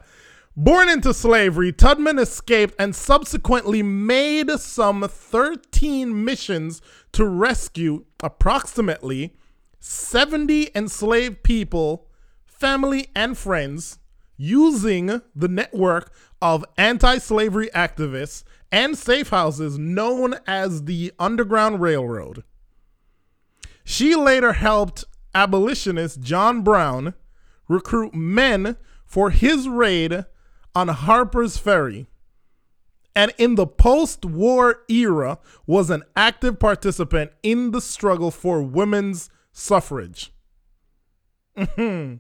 Born 0.55 0.91
into 0.91 1.15
slavery, 1.15 1.73
Tubman 1.73 2.19
escaped 2.19 2.75
and 2.79 2.95
subsequently 2.95 3.83
made 3.83 4.51
some 4.51 5.03
13 5.09 6.25
missions 6.25 6.83
to 7.13 7.25
rescue 7.25 8.05
approximately 8.23 9.35
70 9.81 10.71
enslaved 10.75 11.43
people, 11.43 12.07
family, 12.45 13.09
and 13.17 13.37
friends 13.39 13.99
using 14.37 15.23
the 15.35 15.49
network 15.49 16.13
of 16.43 16.67
anti 16.77 17.17
slavery 17.17 17.71
activists 17.75 18.45
and 18.71 18.99
safe 18.99 19.31
houses 19.31 19.79
known 19.79 20.35
as 20.47 20.85
the 20.85 21.13
Underground 21.19 21.81
Railroad. 21.81 22.45
She 23.85 24.15
later 24.15 24.53
helped 24.53 25.05
abolitionist 25.35 26.21
John 26.21 26.61
Brown 26.61 27.15
recruit 27.69 28.15
men 28.15 28.77
for 29.07 29.31
his 29.31 29.67
raid 29.67 30.27
on 30.75 30.89
Harper's 30.89 31.57
Ferry 31.57 32.07
and 33.15 33.33
in 33.39 33.57
the 33.57 33.67
post-war 33.67 34.83
era 34.89 35.39
was 35.67 35.91
an 35.91 36.03
active 36.17 36.59
participant 36.59 37.33
in 37.43 37.71
the 37.71 37.81
struggle 37.81 38.31
for 38.31 38.63
women's 38.63 39.31
suffrage. 39.53 40.33
Mm-hmm. 41.57 42.17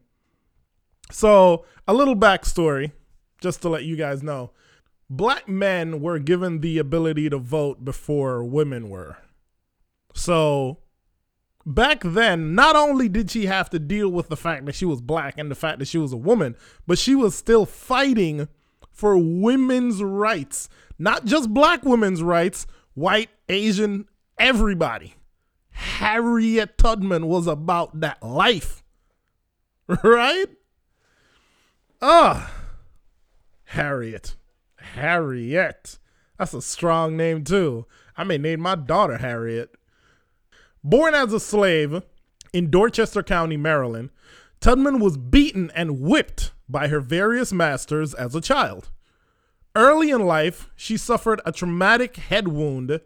so, 1.10 1.64
a 1.88 1.94
little 1.94 2.16
backstory, 2.16 2.92
just 3.40 3.62
to 3.62 3.70
let 3.70 3.84
you 3.84 3.96
guys 3.96 4.22
know. 4.22 4.50
Black 5.08 5.48
men 5.48 6.00
were 6.00 6.18
given 6.18 6.60
the 6.60 6.78
ability 6.78 7.30
to 7.30 7.38
vote 7.38 7.84
before 7.84 8.44
women 8.44 8.90
were. 8.90 9.16
So, 10.14 10.78
back 11.66 12.02
then, 12.04 12.54
not 12.54 12.76
only 12.76 13.08
did 13.08 13.30
she 13.30 13.46
have 13.46 13.70
to 13.70 13.78
deal 13.78 14.08
with 14.08 14.28
the 14.28 14.36
fact 14.36 14.66
that 14.66 14.74
she 14.74 14.84
was 14.84 15.00
black 15.00 15.38
and 15.38 15.50
the 15.50 15.54
fact 15.54 15.78
that 15.78 15.88
she 15.88 15.98
was 15.98 16.12
a 16.12 16.16
woman, 16.16 16.56
but 16.86 16.98
she 16.98 17.14
was 17.14 17.34
still 17.34 17.66
fighting 17.66 18.48
for 18.90 19.16
women's 19.16 20.02
rights. 20.02 20.68
Not 20.98 21.24
just 21.24 21.52
black 21.52 21.84
women's 21.84 22.22
rights, 22.22 22.66
white, 22.94 23.30
Asian, 23.48 24.06
everybody. 24.38 25.14
Harriet 25.70 26.76
Tubman 26.78 27.26
was 27.26 27.46
about 27.46 28.00
that 28.00 28.22
life. 28.22 28.82
Right? 30.04 30.46
Ah, 32.00 32.50
Harriet. 33.64 34.36
Harriet. 34.76 35.98
That's 36.38 36.54
a 36.54 36.62
strong 36.62 37.16
name, 37.16 37.44
too. 37.44 37.86
I 38.16 38.24
may 38.24 38.38
name 38.38 38.60
my 38.60 38.74
daughter 38.74 39.18
Harriet. 39.18 39.74
Born 40.84 41.14
as 41.14 41.32
a 41.32 41.40
slave 41.40 42.02
in 42.52 42.70
Dorchester 42.70 43.22
County, 43.22 43.56
Maryland, 43.56 44.10
Tubman 44.60 44.98
was 44.98 45.16
beaten 45.16 45.70
and 45.74 46.00
whipped 46.00 46.52
by 46.68 46.88
her 46.88 47.00
various 47.00 47.52
masters 47.52 48.14
as 48.14 48.34
a 48.34 48.40
child. 48.40 48.90
Early 49.74 50.10
in 50.10 50.26
life, 50.26 50.70
she 50.76 50.96
suffered 50.96 51.40
a 51.46 51.52
traumatic 51.52 52.16
head 52.16 52.48
wound 52.48 53.00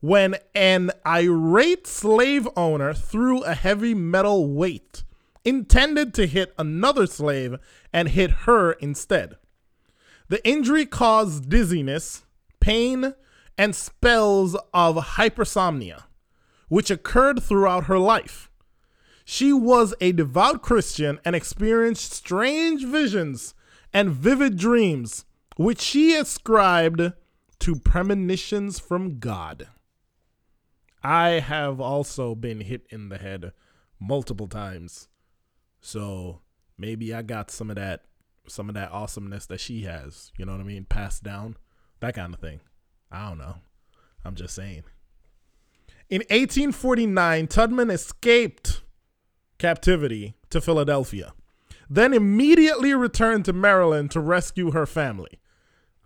when 0.00 0.36
an 0.54 0.90
irate 1.06 1.86
slave 1.86 2.48
owner 2.56 2.94
threw 2.94 3.42
a 3.42 3.54
heavy 3.54 3.94
metal 3.94 4.46
weight 4.46 5.02
intended 5.44 6.12
to 6.14 6.26
hit 6.26 6.54
another 6.58 7.06
slave 7.06 7.56
and 7.92 8.08
hit 8.08 8.30
her 8.30 8.72
instead. 8.72 9.36
The 10.28 10.46
injury 10.46 10.86
caused 10.86 11.48
dizziness, 11.48 12.24
pain, 12.60 13.14
and 13.56 13.74
spells 13.74 14.56
of 14.74 14.96
hypersomnia, 14.96 16.04
which 16.68 16.90
occurred 16.90 17.42
throughout 17.42 17.84
her 17.84 17.98
life. 17.98 18.50
She 19.24 19.52
was 19.52 19.94
a 20.00 20.12
devout 20.12 20.62
Christian 20.62 21.20
and 21.24 21.36
experienced 21.36 22.12
strange 22.12 22.84
visions 22.84 23.54
and 23.92 24.10
vivid 24.10 24.56
dreams, 24.56 25.24
which 25.56 25.80
she 25.80 26.14
ascribed 26.14 27.12
to 27.58 27.76
premonitions 27.76 28.78
from 28.78 29.18
God. 29.18 29.68
I 31.02 31.40
have 31.40 31.80
also 31.80 32.34
been 32.34 32.60
hit 32.60 32.86
in 32.90 33.08
the 33.08 33.18
head 33.18 33.52
multiple 34.00 34.48
times. 34.48 35.08
So 35.80 36.40
maybe 36.76 37.14
I 37.14 37.22
got 37.22 37.50
some 37.50 37.70
of 37.70 37.76
that 37.76 38.04
some 38.46 38.70
of 38.70 38.74
that 38.74 38.90
awesomeness 38.90 39.44
that 39.44 39.60
she 39.60 39.82
has, 39.82 40.32
you 40.38 40.46
know 40.46 40.52
what 40.52 40.62
I 40.62 40.64
mean, 40.64 40.86
passed 40.86 41.22
down, 41.22 41.56
that 42.00 42.14
kind 42.14 42.32
of 42.32 42.40
thing. 42.40 42.60
I 43.12 43.28
don't 43.28 43.36
know. 43.36 43.56
I'm 44.24 44.34
just 44.34 44.54
saying. 44.54 44.84
In 46.10 46.20
1849, 46.30 47.46
Tubman 47.48 47.90
escaped 47.90 48.82
captivity 49.58 50.34
to 50.48 50.60
Philadelphia, 50.60 51.34
then 51.90 52.14
immediately 52.14 52.94
returned 52.94 53.44
to 53.44 53.52
Maryland 53.52 54.10
to 54.12 54.20
rescue 54.20 54.70
her 54.70 54.86
family. 54.86 55.38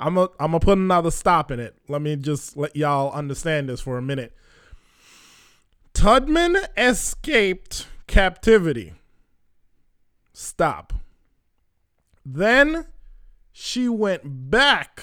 I'm 0.00 0.14
going 0.14 0.28
to 0.38 0.58
put 0.58 0.78
another 0.78 1.12
stop 1.12 1.52
in 1.52 1.60
it. 1.60 1.76
Let 1.88 2.02
me 2.02 2.16
just 2.16 2.56
let 2.56 2.74
y'all 2.74 3.12
understand 3.12 3.68
this 3.68 3.80
for 3.80 3.96
a 3.98 4.02
minute. 4.02 4.34
Tubman 5.94 6.56
escaped 6.76 7.86
captivity. 8.08 8.94
Stop. 10.32 10.92
Then 12.26 12.86
she 13.52 13.88
went 13.88 14.50
back 14.50 15.02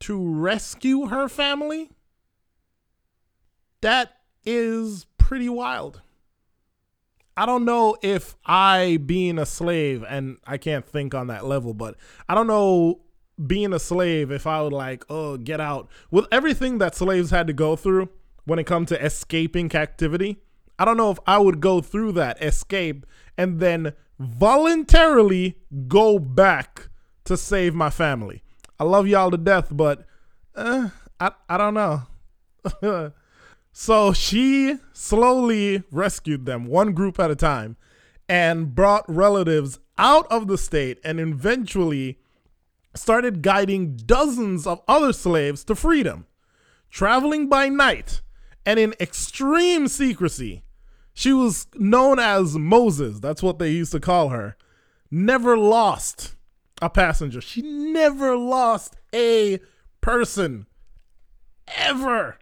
to 0.00 0.34
rescue 0.34 1.06
her 1.06 1.28
family. 1.28 1.90
That 3.86 4.16
is 4.44 5.06
pretty 5.16 5.48
wild. 5.48 6.02
I 7.36 7.46
don't 7.46 7.64
know 7.64 7.96
if 8.02 8.34
I, 8.44 8.96
being 8.96 9.38
a 9.38 9.46
slave, 9.46 10.04
and 10.08 10.38
I 10.44 10.58
can't 10.58 10.84
think 10.84 11.14
on 11.14 11.28
that 11.28 11.46
level, 11.46 11.72
but 11.72 11.94
I 12.28 12.34
don't 12.34 12.48
know 12.48 13.02
being 13.46 13.72
a 13.72 13.78
slave 13.78 14.32
if 14.32 14.44
I 14.44 14.60
would 14.60 14.72
like, 14.72 15.04
oh, 15.08 15.36
get 15.36 15.60
out. 15.60 15.88
With 16.10 16.26
everything 16.32 16.78
that 16.78 16.96
slaves 16.96 17.30
had 17.30 17.46
to 17.46 17.52
go 17.52 17.76
through 17.76 18.08
when 18.44 18.58
it 18.58 18.66
comes 18.66 18.88
to 18.88 19.00
escaping 19.00 19.68
captivity, 19.68 20.38
I 20.80 20.84
don't 20.84 20.96
know 20.96 21.12
if 21.12 21.20
I 21.24 21.38
would 21.38 21.60
go 21.60 21.80
through 21.80 22.10
that, 22.14 22.42
escape, 22.42 23.06
and 23.38 23.60
then 23.60 23.92
voluntarily 24.18 25.58
go 25.86 26.18
back 26.18 26.88
to 27.26 27.36
save 27.36 27.72
my 27.72 27.90
family. 27.90 28.42
I 28.80 28.82
love 28.82 29.06
y'all 29.06 29.30
to 29.30 29.38
death, 29.38 29.68
but 29.70 30.04
uh, 30.56 30.88
I, 31.20 31.30
I 31.48 31.56
don't 31.56 31.74
know. 31.74 33.12
so 33.78 34.10
she 34.10 34.78
slowly 34.94 35.82
rescued 35.90 36.46
them, 36.46 36.64
one 36.64 36.94
group 36.94 37.20
at 37.20 37.30
a 37.30 37.36
time, 37.36 37.76
and 38.26 38.74
brought 38.74 39.04
relatives 39.06 39.78
out 39.98 40.26
of 40.32 40.46
the 40.46 40.56
state 40.56 40.98
and 41.04 41.20
eventually 41.20 42.18
started 42.94 43.42
guiding 43.42 43.94
dozens 43.94 44.66
of 44.66 44.80
other 44.88 45.12
slaves 45.12 45.62
to 45.62 45.74
freedom. 45.74 46.24
Traveling 46.88 47.50
by 47.50 47.68
night 47.68 48.22
and 48.64 48.80
in 48.80 48.94
extreme 48.98 49.88
secrecy, 49.88 50.62
she 51.12 51.34
was 51.34 51.66
known 51.74 52.18
as 52.18 52.56
Moses. 52.56 53.20
That's 53.20 53.42
what 53.42 53.58
they 53.58 53.72
used 53.72 53.92
to 53.92 54.00
call 54.00 54.30
her. 54.30 54.56
Never 55.10 55.58
lost 55.58 56.34
a 56.80 56.88
passenger. 56.88 57.42
She 57.42 57.60
never 57.60 58.38
lost 58.38 58.96
a 59.14 59.60
person. 60.00 60.64
Ever. 61.76 62.38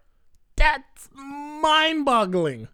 That's 0.57 1.09
mind 1.14 2.05
boggling. 2.05 2.69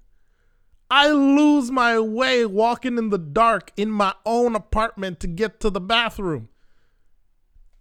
I 0.91 1.09
lose 1.09 1.71
my 1.71 2.01
way 2.01 2.45
walking 2.45 2.99
in 2.99 3.11
the 3.11 3.19
dark 3.19 3.73
in 3.77 3.91
my 3.91 4.13
own 4.27 4.57
apartment 4.57 5.21
to 5.21 5.29
get 5.29 5.61
to 5.61 5.71
the 5.71 5.81
bathroom. 5.81 6.49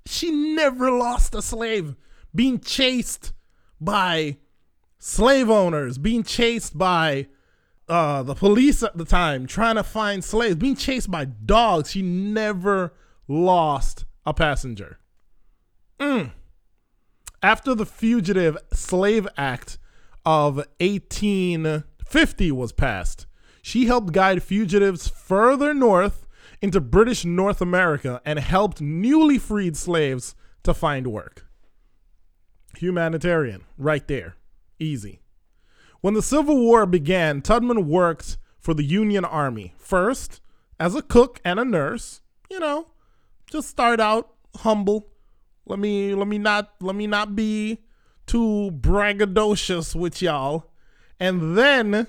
She 0.05 0.29
never 0.29 0.91
lost 0.91 1.33
a 1.33 1.41
slave. 1.41 1.95
Being 2.33 2.59
chased 2.59 3.33
by 3.81 4.37
slave 4.99 5.49
owners, 5.49 5.97
being 5.97 6.23
chased 6.23 6.77
by 6.77 7.27
uh, 7.87 8.21
the 8.21 8.35
police 8.35 8.83
at 8.83 8.95
the 8.97 9.05
time, 9.05 9.47
trying 9.47 9.75
to 9.75 9.83
find 9.83 10.23
slaves, 10.23 10.55
being 10.55 10.75
chased 10.75 11.09
by 11.09 11.25
dogs. 11.25 11.91
She 11.91 12.03
never 12.03 12.93
lost 13.27 14.05
a 14.25 14.33
passenger. 14.33 14.99
Mm. 15.99 16.31
After 17.41 17.73
the 17.73 17.85
Fugitive 17.85 18.57
Slave 18.71 19.27
Act 19.37 19.79
of 20.29 20.57
1850 20.79 22.51
was 22.51 22.71
passed, 22.71 23.25
she 23.63 23.87
helped 23.87 24.13
guide 24.13 24.43
fugitives 24.43 25.07
further 25.07 25.73
north 25.73 26.27
into 26.61 26.79
British 26.79 27.25
North 27.25 27.61
America 27.61 28.21
and 28.23 28.37
helped 28.37 28.79
newly 28.79 29.39
freed 29.39 29.75
slaves 29.75 30.35
to 30.61 30.71
find 30.75 31.07
work. 31.07 31.47
Humanitarian, 32.77 33.63
right 33.75 34.07
there. 34.07 34.35
Easy. 34.77 35.19
When 36.01 36.13
the 36.13 36.21
Civil 36.21 36.59
War 36.59 36.85
began, 36.85 37.41
Tubman 37.41 37.87
worked 37.87 38.37
for 38.59 38.75
the 38.75 38.85
Union 38.85 39.25
Army, 39.25 39.73
first 39.79 40.41
as 40.79 40.93
a 40.93 41.01
cook 41.01 41.41
and 41.43 41.59
a 41.59 41.65
nurse. 41.65 42.21
You 42.51 42.59
know, 42.59 42.89
just 43.49 43.67
start 43.67 43.99
out 43.99 44.31
humble. 44.57 45.07
Let 45.65 45.79
me 45.79 46.13
let 46.13 46.27
me 46.27 46.37
not 46.37 46.73
let 46.81 46.95
me 46.95 47.07
not 47.07 47.35
be 47.35 47.79
too 48.29 48.69
braggadocious 48.79 49.95
with 49.95 50.21
y'all. 50.21 50.69
And 51.19 51.57
then 51.57 52.05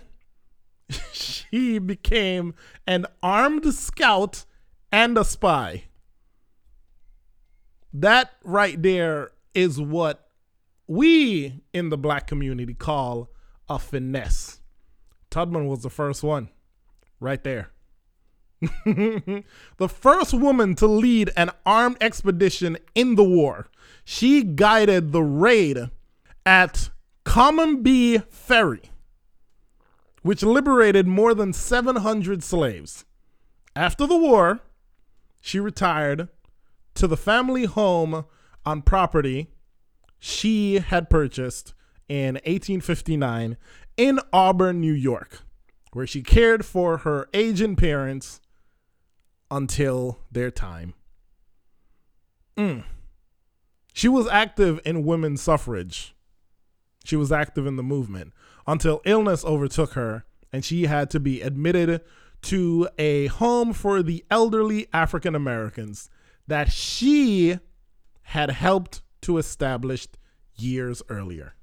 she 1.13 1.79
became 1.79 2.55
an 2.87 3.07
armed 3.23 3.73
scout 3.73 4.45
and 4.93 5.17
a 5.17 5.25
spy. 5.25 5.85
That 7.95 8.33
right 8.45 8.81
there 8.81 9.33
is 9.55 9.81
what 9.81 10.29
we 10.87 11.63
in 11.73 11.89
the 11.89 11.97
black 11.97 12.27
community 12.27 12.75
call 12.75 13.31
a 13.69 13.79
finesse. 13.79 14.61
Tubman 15.31 15.67
was 15.69 15.83
the 15.83 15.91
first 15.91 16.23
one, 16.23 16.51
right 17.19 17.43
there. 17.43 17.71
the 18.85 19.89
first 19.89 20.35
woman 20.35 20.75
to 20.75 20.87
lead 20.87 21.31
an 21.35 21.51
armed 21.65 21.97
expedition 22.03 22.77
in 22.95 23.15
the 23.15 23.25
war. 23.25 23.69
She 24.05 24.43
guided 24.43 25.13
the 25.13 25.23
raid 25.23 25.89
at 26.45 26.91
Combahee 27.25 28.25
Ferry, 28.31 28.83
which 30.23 30.43
liberated 30.43 31.07
more 31.07 31.35
than 31.35 31.53
700 31.53 32.43
slaves. 32.43 33.05
After 33.77 34.07
the 34.07 34.17
war, 34.17 34.61
she 35.41 35.61
retired 35.61 36.29
to 36.95 37.07
the 37.07 37.17
family 37.17 37.65
home 37.65 38.25
on 38.65 38.83
property 38.83 39.49
she 40.19 40.81
had 40.81 41.09
purchased 41.09 41.73
in 42.09 42.35
1859 42.35 43.57
in 43.97 44.21
Auburn, 44.33 44.81
New 44.81 44.93
York, 44.93 45.43
where 45.93 46.07
she 46.07 46.23
cared 46.23 46.65
for 46.65 46.99
her 46.99 47.29
aging 47.33 47.77
parents 47.77 48.41
until 49.51 50.19
their 50.31 50.51
time. 50.51 50.95
Mm. 52.57 52.85
She 53.95 54.09
was 54.09 54.29
active 54.29 54.81
in 54.85 55.05
women's 55.05 55.41
suffrage. 55.41 56.15
She 57.05 57.17
was 57.17 57.33
active 57.33 57.67
in 57.67 57.77
the 57.77 57.83
movement 57.83 58.33
until 58.67 59.01
illness 59.05 59.45
overtook 59.45 59.93
her 59.93 60.25
and 60.53 60.65
she 60.65 60.85
had 60.85 61.11
to 61.11 61.21
be 61.21 61.41
admitted 61.41 62.03
to 62.43 62.89
a 62.99 63.27
home 63.27 63.73
for 63.73 64.03
the 64.03 64.25
elderly 64.31 64.89
African 64.93 65.35
Americans 65.35 66.11
that 66.47 66.73
she 66.73 67.59
had 68.23 68.51
helped 68.51 69.03
to 69.23 69.39
establish 69.39 70.09
years 70.57 71.03
earlier. 71.09 71.55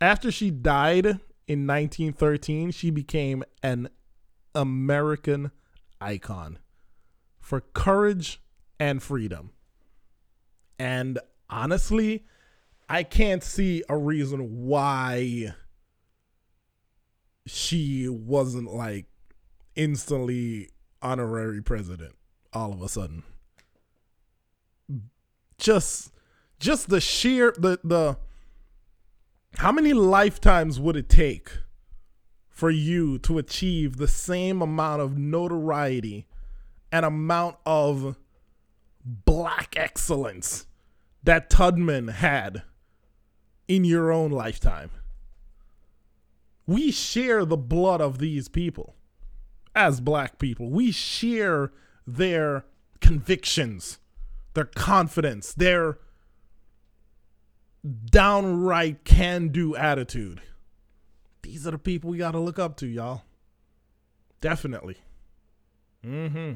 After 0.00 0.32
she 0.32 0.50
died 0.50 1.06
in 1.46 1.66
1913, 1.66 2.72
she 2.72 2.90
became 2.90 3.44
an 3.62 3.88
American 4.54 5.52
icon 6.00 6.58
for 7.40 7.60
courage 7.60 8.40
and 8.80 9.02
freedom. 9.02 9.52
And 10.78 11.20
honestly, 11.48 12.24
I 12.92 13.04
can't 13.04 13.42
see 13.42 13.82
a 13.88 13.96
reason 13.96 14.66
why 14.66 15.54
she 17.46 18.06
wasn't 18.06 18.70
like 18.70 19.06
instantly 19.74 20.68
honorary 21.00 21.62
president 21.62 22.14
all 22.52 22.70
of 22.70 22.82
a 22.82 22.90
sudden. 22.90 23.22
Just 25.56 26.12
just 26.60 26.90
the 26.90 27.00
sheer 27.00 27.54
the 27.56 27.80
the 27.82 28.18
how 29.56 29.72
many 29.72 29.94
lifetimes 29.94 30.78
would 30.78 30.98
it 30.98 31.08
take 31.08 31.50
for 32.50 32.70
you 32.70 33.16
to 33.20 33.38
achieve 33.38 33.96
the 33.96 34.06
same 34.06 34.60
amount 34.60 35.00
of 35.00 35.16
notoriety 35.16 36.26
and 36.92 37.06
amount 37.06 37.56
of 37.64 38.18
black 39.02 39.76
excellence 39.78 40.66
that 41.22 41.48
Tubman 41.48 42.08
had 42.08 42.64
in 43.68 43.84
your 43.84 44.12
own 44.12 44.30
lifetime? 44.30 44.90
We 46.66 46.90
share 46.90 47.44
the 47.44 47.56
blood 47.56 48.00
of 48.00 48.18
these 48.18 48.48
people 48.48 48.94
as 49.74 50.00
black 50.00 50.38
people. 50.38 50.70
We 50.70 50.92
share 50.92 51.72
their 52.06 52.64
convictions, 53.00 53.98
their 54.54 54.64
confidence, 54.64 55.52
their 55.52 55.98
downright 58.06 59.04
can 59.04 59.48
do 59.48 59.74
attitude. 59.74 60.40
These 61.42 61.66
are 61.66 61.72
the 61.72 61.78
people 61.78 62.10
we 62.10 62.18
got 62.18 62.32
to 62.32 62.38
look 62.38 62.58
up 62.58 62.76
to, 62.78 62.86
y'all. 62.86 63.22
Definitely. 64.40 64.98
Mm 66.04 66.30
hmm. 66.32 66.52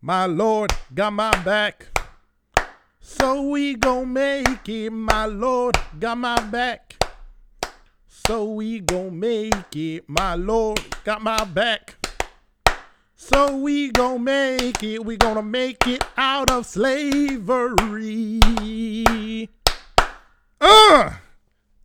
My 0.00 0.26
Lord 0.26 0.70
got 0.94 1.12
my 1.12 1.30
back. 1.44 1.93
So 3.06 3.42
we 3.42 3.74
gon' 3.74 4.14
make 4.14 4.66
it. 4.66 4.90
My 4.90 5.26
Lord 5.26 5.76
got 6.00 6.16
my 6.16 6.40
back. 6.40 6.96
So 8.08 8.44
we 8.44 8.80
gon' 8.80 9.20
make 9.20 9.76
it. 9.76 10.08
My 10.08 10.34
Lord 10.36 10.80
got 11.04 11.20
my 11.20 11.44
back. 11.44 11.96
So 13.14 13.58
we 13.58 13.90
gon' 13.90 14.24
make 14.24 14.82
it. 14.82 15.04
We 15.04 15.18
gonna 15.18 15.42
make 15.42 15.86
it 15.86 16.02
out 16.16 16.50
of 16.50 16.64
slavery. 16.64 18.40
Uh! 20.58 21.10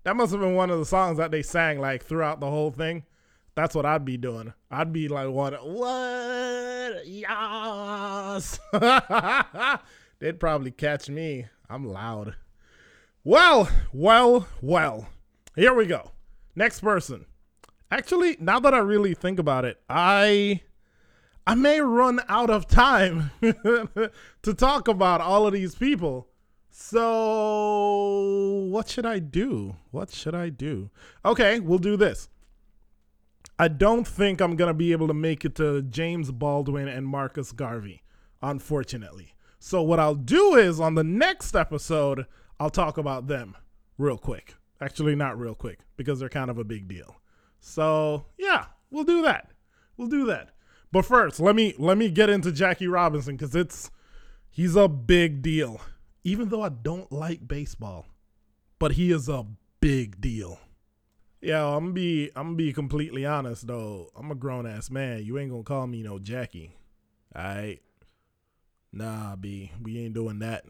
That 0.05 0.15
must 0.15 0.31
have 0.31 0.39
been 0.39 0.55
one 0.55 0.69
of 0.69 0.79
the 0.79 0.85
songs 0.85 1.17
that 1.17 1.31
they 1.31 1.41
sang 1.41 1.81
like 1.81 2.05
throughout 2.05 2.39
the 2.39 2.49
whole 2.49 2.71
thing. 2.71 3.03
That's 3.55 3.75
what 3.75 3.85
I'd 3.85 4.05
be 4.05 4.15
doing. 4.15 4.53
I'd 4.71 4.93
be 4.93 5.09
like, 5.09 5.27
what? 5.27 5.67
What? 5.67 7.05
Yes. 7.05 8.57
They'd 10.19 10.39
probably 10.39 10.71
catch 10.71 11.09
me. 11.09 11.47
I'm 11.69 11.85
loud. 11.85 12.35
Well, 13.23 13.69
well, 13.93 14.47
well. 14.61 15.07
Here 15.55 15.73
we 15.73 15.85
go. 15.85 16.11
Next 16.55 16.81
person. 16.81 17.25
Actually, 17.91 18.37
now 18.39 18.59
that 18.59 18.73
I 18.73 18.79
really 18.79 19.13
think 19.13 19.39
about 19.39 19.65
it, 19.65 19.79
I 19.89 20.61
I 21.47 21.55
may 21.55 21.81
run 21.81 22.19
out 22.27 22.49
of 22.49 22.67
time 22.67 23.31
to 23.41 24.53
talk 24.55 24.87
about 24.87 25.21
all 25.21 25.47
of 25.47 25.53
these 25.53 25.73
people. 25.73 26.27
So, 26.69 28.67
what 28.69 28.87
should 28.87 29.05
I 29.05 29.19
do? 29.19 29.75
What 29.91 30.11
should 30.11 30.35
I 30.35 30.49
do? 30.49 30.91
Okay, 31.25 31.59
we'll 31.59 31.79
do 31.79 31.97
this. 31.97 32.29
I 33.57 33.67
don't 33.67 34.07
think 34.07 34.39
I'm 34.39 34.55
going 34.55 34.69
to 34.69 34.73
be 34.73 34.91
able 34.91 35.07
to 35.07 35.13
make 35.13 35.43
it 35.43 35.55
to 35.55 35.81
James 35.81 36.31
Baldwin 36.31 36.87
and 36.87 37.05
Marcus 37.05 37.51
Garvey, 37.51 38.03
unfortunately. 38.41 39.33
So, 39.59 39.81
what 39.81 39.99
I'll 39.99 40.15
do 40.15 40.55
is 40.55 40.79
on 40.79 40.95
the 40.95 41.03
next 41.03 41.55
episode, 41.55 42.25
I'll 42.59 42.69
talk 42.69 42.97
about 42.97 43.27
them 43.27 43.55
real 43.97 44.17
quick. 44.17 44.55
Actually, 44.81 45.15
not 45.15 45.37
real 45.37 45.55
quick 45.55 45.79
because 45.97 46.19
they're 46.19 46.29
kind 46.29 46.49
of 46.49 46.57
a 46.57 46.63
big 46.63 46.87
deal. 46.87 47.17
So, 47.59 48.25
yeah, 48.37 48.65
we'll 48.89 49.03
do 49.03 49.21
that. 49.23 49.51
We'll 49.97 50.07
do 50.07 50.25
that. 50.27 50.51
But 50.91 51.05
first, 51.05 51.39
let 51.39 51.55
me 51.55 51.75
let 51.77 51.97
me 51.97 52.09
get 52.09 52.29
into 52.29 52.51
Jackie 52.51 52.87
Robinson 52.87 53.35
because 53.35 53.53
it's 53.53 53.91
he's 54.49 54.75
a 54.75 54.87
big 54.87 55.41
deal. 55.41 55.81
Even 56.23 56.49
though 56.49 56.63
I 56.63 56.69
don't 56.69 57.11
like 57.11 57.47
baseball, 57.47 58.05
but 58.79 58.93
he 58.93 59.11
is 59.11 59.29
a 59.29 59.45
big 59.81 60.19
deal. 60.19 60.59
Yeah, 61.41 61.65
I'm 61.65 61.85
gonna 61.85 61.93
be 61.93 62.31
I'm 62.35 62.47
gonna 62.47 62.55
be 62.55 62.73
completely 62.73 63.25
honest 63.25 63.67
though. 63.67 64.09
I'm 64.15 64.31
a 64.31 64.35
grown 64.35 64.65
ass 64.65 64.89
man. 64.89 65.23
You 65.23 65.37
ain't 65.37 65.51
gonna 65.51 65.63
call 65.63 65.85
me 65.85 66.01
no 66.01 66.17
Jackie. 66.17 66.75
Alright. 67.35 67.81
Nah, 68.91 69.35
B, 69.35 69.71
we 69.81 69.99
ain't 69.99 70.13
doing 70.13 70.39
that. 70.39 70.65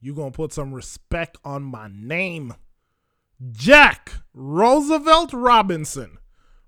You 0.00 0.14
gonna 0.14 0.30
put 0.30 0.52
some 0.52 0.74
respect 0.74 1.38
on 1.44 1.62
my 1.62 1.88
name. 1.92 2.54
Jack 3.50 4.12
Roosevelt 4.34 5.32
Robinson, 5.32 6.18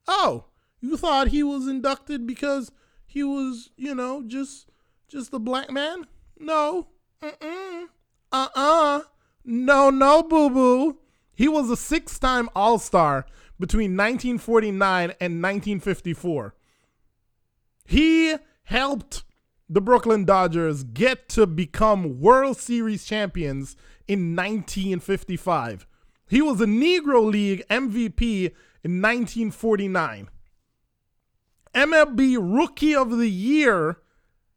Oh, 0.07 0.45
you 0.81 0.97
thought 0.97 1.29
he 1.29 1.43
was 1.43 1.67
inducted 1.67 2.27
because 2.27 2.71
he 3.07 3.23
was, 3.23 3.71
you 3.77 3.95
know, 3.95 4.23
just 4.27 4.71
just 5.09 5.33
a 5.35 5.39
black 5.39 5.71
man? 5.71 6.07
No. 6.41 6.89
Mm-mm. 7.23 7.87
Uh-uh. 8.33 9.01
No, 9.45 9.91
no, 9.91 10.23
boo-boo. 10.23 10.99
He 11.35 11.47
was 11.49 11.71
a 11.71 11.77
six-time 11.77 12.49
All-Star 12.55 13.27
between 13.59 13.97
1949 13.97 15.11
and 15.21 15.43
1954. 15.43 16.55
He 17.85 18.37
helped 18.65 19.25
the 19.69 19.81
Brooklyn 19.81 20.25
Dodgers 20.25 20.83
get 20.83 21.29
to 21.31 21.47
become 21.47 22.21
World 22.21 22.57
Series 22.57 23.05
champions 23.05 23.77
in 24.09 24.35
1955. 24.35 25.87
He 26.29 26.41
was 26.41 26.61
a 26.61 26.67
Negro 26.67 27.31
League 27.31 27.65
MVP 27.69 28.47
in 28.83 29.03
1949. 29.03 30.29
MLB 31.75 32.37
Rookie 32.41 32.95
of 32.95 33.17
the 33.17 33.31
Year 33.31 33.99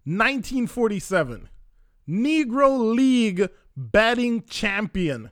1947. 0.05 1.49
Negro 2.07 2.95
League 2.95 3.49
batting 3.75 4.43
champion 4.43 5.31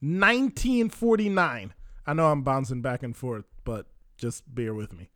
1949. 0.00 1.74
I 2.06 2.12
know 2.12 2.26
I'm 2.30 2.42
bouncing 2.42 2.82
back 2.82 3.02
and 3.02 3.16
forth, 3.16 3.44
but 3.64 3.86
just 4.16 4.52
bear 4.52 4.74
with 4.74 4.92
me. 4.92 5.10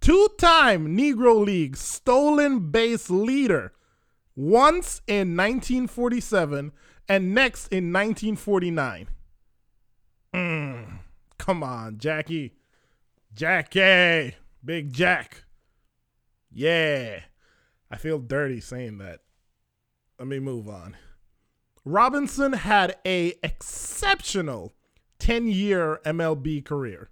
Two 0.00 0.28
time 0.38 0.96
Negro 0.96 1.44
League 1.44 1.76
stolen 1.76 2.70
base 2.70 3.10
leader, 3.10 3.72
once 4.34 5.00
in 5.06 5.36
1947 5.36 6.72
and 7.08 7.34
next 7.34 7.68
in 7.68 7.92
1949. 7.92 9.08
Mm, 10.34 10.98
come 11.38 11.62
on, 11.62 11.98
Jackie. 11.98 12.54
Jackie. 13.34 14.34
Big 14.64 14.92
Jack. 14.92 15.44
Yeah. 16.52 17.20
I 17.90 17.96
feel 17.96 18.18
dirty 18.18 18.60
saying 18.60 18.98
that. 18.98 19.20
Let 20.18 20.28
me 20.28 20.38
move 20.38 20.68
on. 20.68 20.96
Robinson 21.84 22.54
had 22.54 22.96
a 23.06 23.34
exceptional 23.42 24.74
10-year 25.20 26.00
MLB 26.04 26.64
career. 26.64 27.10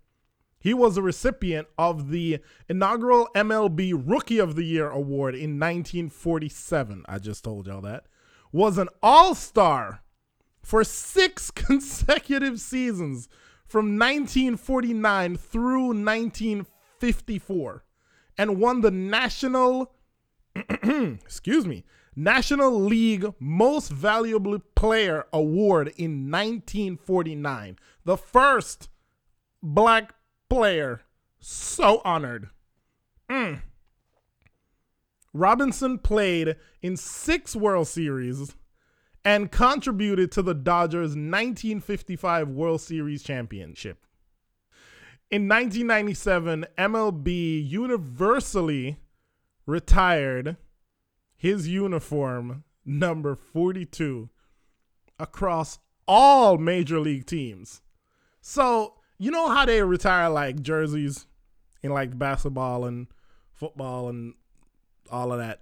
He 0.58 0.72
was 0.72 0.96
a 0.96 1.02
recipient 1.02 1.68
of 1.76 2.08
the 2.10 2.38
inaugural 2.68 3.28
MLB 3.34 3.92
Rookie 3.94 4.38
of 4.38 4.56
the 4.56 4.64
Year 4.64 4.88
award 4.88 5.34
in 5.34 5.60
1947. 5.60 7.04
I 7.06 7.18
just 7.18 7.44
told 7.44 7.66
y'all 7.66 7.82
that. 7.82 8.06
Was 8.50 8.78
an 8.78 8.88
All-Star 9.02 10.02
for 10.62 10.82
6 10.82 11.50
consecutive 11.50 12.58
seasons 12.58 13.28
from 13.66 13.98
1949 13.98 15.36
through 15.36 15.88
1954 15.88 17.84
and 18.38 18.58
won 18.58 18.80
the 18.80 18.90
National 18.90 19.92
excuse 20.56 21.66
me, 21.66 21.84
National 22.16 22.80
League 22.80 23.26
Most 23.38 23.90
Valuable 23.90 24.60
Player 24.74 25.26
Award 25.32 25.88
in 25.96 26.30
1949. 26.30 27.78
The 28.04 28.16
first 28.16 28.88
black 29.62 30.14
player. 30.48 31.02
So 31.40 32.00
honored. 32.04 32.50
Mm. 33.28 33.62
Robinson 35.32 35.98
played 35.98 36.56
in 36.80 36.96
six 36.96 37.56
World 37.56 37.88
Series 37.88 38.54
and 39.24 39.50
contributed 39.50 40.30
to 40.32 40.42
the 40.42 40.54
Dodgers' 40.54 41.10
1955 41.10 42.48
World 42.48 42.80
Series 42.80 43.22
championship. 43.22 44.04
In 45.30 45.48
1997, 45.48 46.66
MLB 46.78 47.68
universally 47.68 48.98
retired 49.66 50.56
his 51.44 51.68
uniform 51.68 52.64
number 52.86 53.34
42 53.34 54.30
across 55.18 55.78
all 56.08 56.56
major 56.56 56.98
league 56.98 57.26
teams. 57.26 57.82
So, 58.40 58.94
you 59.18 59.30
know 59.30 59.50
how 59.50 59.66
they 59.66 59.82
retire 59.82 60.30
like 60.30 60.62
jerseys 60.62 61.26
in 61.82 61.92
like 61.92 62.18
basketball 62.18 62.86
and 62.86 63.08
football 63.52 64.08
and 64.08 64.32
all 65.12 65.34
of 65.34 65.38
that? 65.38 65.60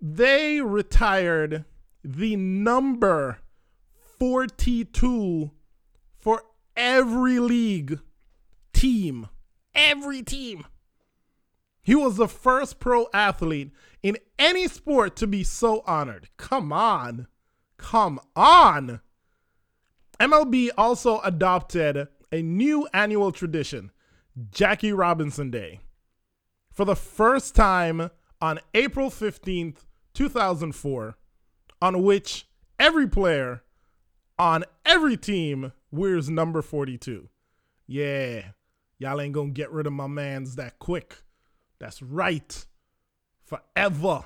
They 0.00 0.60
retired 0.60 1.64
the 2.04 2.36
number 2.36 3.38
42 4.20 5.50
for 6.20 6.42
every 6.76 7.40
league 7.40 7.98
team. 8.72 9.26
Every 9.74 10.22
team. 10.22 10.66
He 11.86 11.94
was 11.94 12.16
the 12.16 12.26
first 12.26 12.80
pro 12.80 13.06
athlete 13.14 13.70
in 14.02 14.18
any 14.40 14.66
sport 14.66 15.14
to 15.16 15.26
be 15.28 15.44
so 15.44 15.84
honored. 15.86 16.28
Come 16.36 16.72
on. 16.72 17.28
Come 17.76 18.18
on. 18.34 19.00
MLB 20.18 20.70
also 20.76 21.20
adopted 21.20 22.08
a 22.32 22.42
new 22.42 22.88
annual 22.92 23.30
tradition, 23.30 23.92
Jackie 24.50 24.92
Robinson 24.92 25.52
Day. 25.52 25.78
For 26.72 26.84
the 26.84 26.96
first 26.96 27.54
time 27.54 28.10
on 28.40 28.58
April 28.74 29.08
15th, 29.08 29.84
2004, 30.12 31.16
on 31.80 32.02
which 32.02 32.48
every 32.80 33.06
player 33.08 33.62
on 34.40 34.64
every 34.84 35.16
team 35.16 35.72
wears 35.92 36.28
number 36.28 36.62
42. 36.62 37.28
Yeah, 37.86 38.42
y'all 38.98 39.20
ain't 39.20 39.34
gonna 39.34 39.50
get 39.50 39.70
rid 39.70 39.86
of 39.86 39.92
my 39.92 40.08
mans 40.08 40.56
that 40.56 40.80
quick. 40.80 41.18
That's 41.78 42.02
right. 42.02 42.66
Forever. 43.44 44.24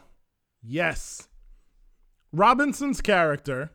Yes. 0.62 1.28
Robinson's 2.32 3.00
character, 3.00 3.70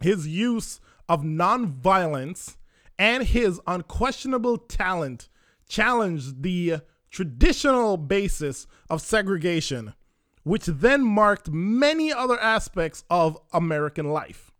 his 0.00 0.26
use 0.26 0.80
of 1.08 1.22
nonviolence, 1.22 2.56
and 2.98 3.24
his 3.24 3.60
unquestionable 3.66 4.58
talent 4.58 5.28
challenged 5.68 6.42
the 6.42 6.80
traditional 7.10 7.96
basis 7.96 8.66
of 8.88 9.02
segregation, 9.02 9.94
which 10.42 10.66
then 10.66 11.04
marked 11.04 11.50
many 11.50 12.12
other 12.12 12.40
aspects 12.40 13.04
of 13.10 13.38
American 13.52 14.10
life. 14.10 14.50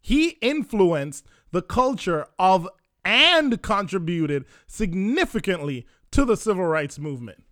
He 0.00 0.30
influenced 0.40 1.26
the 1.52 1.62
culture 1.62 2.26
of 2.38 2.68
and 3.04 3.62
contributed 3.62 4.44
significantly 4.66 5.86
to 6.10 6.24
the 6.24 6.36
civil 6.36 6.66
rights 6.66 6.98
movement. 6.98 7.44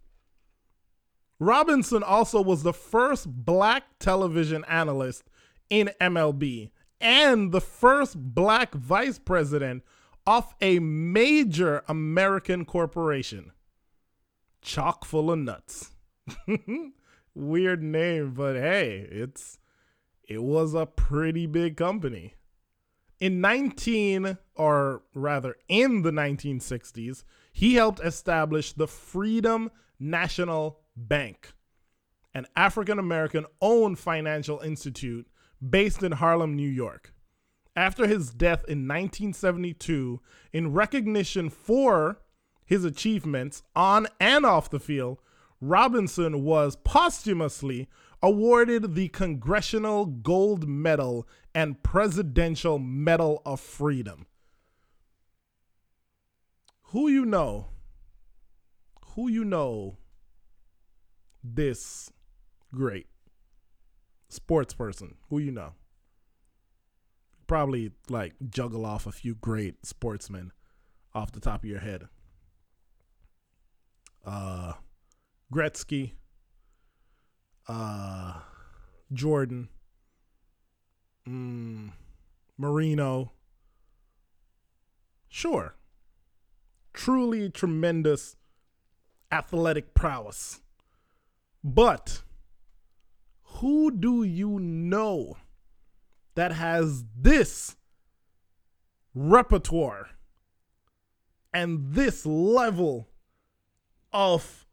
Robinson 1.41 2.03
also 2.03 2.43
was 2.43 2.63
the 2.63 2.75
first 2.75 3.27
black 3.27 3.85
television 3.99 4.63
analyst 4.69 5.25
in 5.71 5.91
MLB 5.99 6.71
and 7.01 7.51
the 7.51 7.63
first 7.63 8.15
black 8.17 8.75
vice 8.75 9.19
president 9.19 9.83
of 10.27 10.55
a 10.61 10.79
major 10.81 11.83
American 11.89 12.67
corporation. 12.67 13.53
Chock 14.61 15.07
full 15.07 15.31
of 15.31 15.39
nuts. 15.39 15.93
Weird 17.35 17.83
name, 17.83 18.35
but 18.35 18.57
hey, 18.57 19.09
it's 19.11 19.59
it 20.29 20.43
was 20.43 20.75
a 20.75 20.85
pretty 20.85 21.47
big 21.47 21.77
company. 21.77 22.35
In 23.19 23.41
19 23.41 24.37
or 24.57 25.03
rather 25.15 25.57
in 25.69 26.03
the 26.03 26.11
1960s, 26.11 27.25
he 27.53 27.75
helped 27.75 28.01
establish 28.01 28.75
the 28.75 28.87
Freedom 28.87 29.71
National 29.99 30.80
Bank, 31.09 31.53
an 32.35 32.47
African 32.57 32.99
American 32.99 33.47
owned 33.61 33.99
financial 33.99 34.61
institute 34.61 35.27
based 35.67 36.03
in 36.03 36.13
Harlem, 36.13 36.57
New 36.57 36.69
York. 36.69 37.13
After 37.77 38.07
his 38.07 38.31
death 38.31 38.65
in 38.69 38.89
1972, 38.89 40.21
in 40.53 40.73
recognition 40.73 41.51
for 41.51 42.21
his 42.65 42.85
achievements 42.85 43.63
on 43.75 44.09
and 44.19 44.45
off 44.45 44.71
the 44.71 44.81
field, 44.81 45.19
Robinson 45.61 46.43
was 46.43 46.77
posthumously 46.77 47.89
awarded 48.23 48.95
the 48.95 49.09
Congressional 49.09 50.07
Gold 50.07 50.69
Medal 50.69 51.27
and 51.55 51.83
Presidential 51.83 52.79
Medal 52.79 53.43
of 53.45 53.61
Freedom. 53.61 54.27
Who 56.85 57.09
you 57.09 57.25
know? 57.25 57.69
Who 59.15 59.29
you 59.29 59.45
know 59.45 59.99
this 61.43 62.11
great 62.75 63.07
sports 64.29 64.75
person? 64.75 65.17
Who 65.29 65.39
you 65.39 65.53
know? 65.53 65.73
Probably 67.47 67.93
like 68.09 68.35
juggle 68.49 68.87
off 68.87 69.07
a 69.07 69.13
few 69.13 69.35
great 69.35 69.85
sportsmen 69.85 70.53
off 71.15 71.33
the 71.33 71.41
top 71.41 71.65
of 71.65 71.71
your 71.71 71.81
head. 71.81 72.09
Uh 74.25 74.75
Gretzky, 75.53 76.13
uh, 77.67 78.35
Jordan, 79.13 79.69
mm, 81.29 81.91
Marino. 82.57 83.33
Sure. 85.29 85.75
Truly 86.93 87.51
tremendous 87.51 88.37
athletic 89.33 89.95
prowess. 89.95 90.61
But 91.63 92.23
who 93.43 93.91
do 93.91 94.23
you 94.23 94.59
know 94.59 95.37
that 96.35 96.53
has 96.53 97.05
this 97.15 97.77
repertoire 99.15 100.09
and 101.53 101.93
this 101.93 102.25
level 102.25 103.09
of 104.13 104.67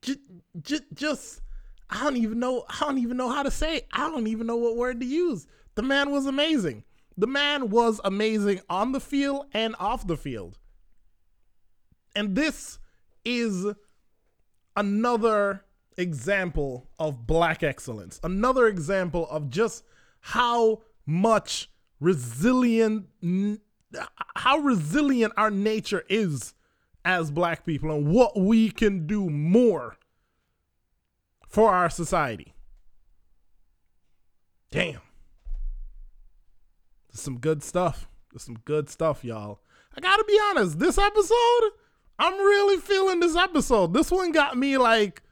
just, 0.00 0.20
just, 0.62 0.84
just 0.94 1.42
I 1.90 2.04
don't 2.04 2.16
even 2.16 2.38
know. 2.38 2.64
I 2.68 2.80
don't 2.80 2.98
even 2.98 3.16
know 3.16 3.30
how 3.30 3.42
to 3.42 3.50
say. 3.50 3.78
It. 3.78 3.88
I 3.92 4.10
don't 4.10 4.26
even 4.26 4.46
know 4.46 4.56
what 4.56 4.76
word 4.76 5.00
to 5.00 5.06
use. 5.06 5.46
The 5.74 5.82
man 5.82 6.10
was 6.10 6.26
amazing. 6.26 6.84
The 7.16 7.26
man 7.26 7.70
was 7.70 8.00
amazing 8.04 8.60
on 8.68 8.92
the 8.92 9.00
field 9.00 9.46
and 9.52 9.74
off 9.78 10.06
the 10.06 10.16
field. 10.16 10.58
And 12.14 12.34
this 12.34 12.78
is 13.24 13.66
another 14.78 15.64
example 15.96 16.88
of 16.98 17.26
black 17.26 17.62
excellence. 17.62 18.20
Another 18.22 18.68
example 18.68 19.26
of 19.28 19.50
just 19.50 19.82
how 20.20 20.82
much 21.04 21.68
resilient 22.00 23.06
how 24.36 24.58
resilient 24.58 25.32
our 25.36 25.50
nature 25.50 26.04
is 26.08 26.54
as 27.04 27.30
black 27.30 27.66
people 27.66 27.90
and 27.90 28.06
what 28.06 28.38
we 28.38 28.70
can 28.70 29.06
do 29.06 29.28
more 29.28 29.96
for 31.48 31.70
our 31.70 31.90
society. 31.90 32.54
Damn. 34.70 35.00
There's 37.08 37.22
some 37.22 37.38
good 37.38 37.64
stuff. 37.64 38.08
There's 38.30 38.44
some 38.44 38.58
good 38.64 38.90
stuff, 38.90 39.24
y'all. 39.24 39.60
I 39.96 40.00
gotta 40.00 40.24
be 40.28 40.38
honest, 40.50 40.78
this 40.78 40.98
episode, 40.98 41.70
I'm 42.18 42.34
really 42.34 42.80
feeling 42.80 43.20
this 43.20 43.36
episode. 43.36 43.94
This 43.94 44.10
one 44.10 44.32
got 44.32 44.56
me 44.56 44.76
like 44.76 45.22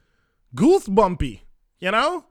goosebumpy, 0.55 1.41
you 1.79 1.91
know? 1.91 2.25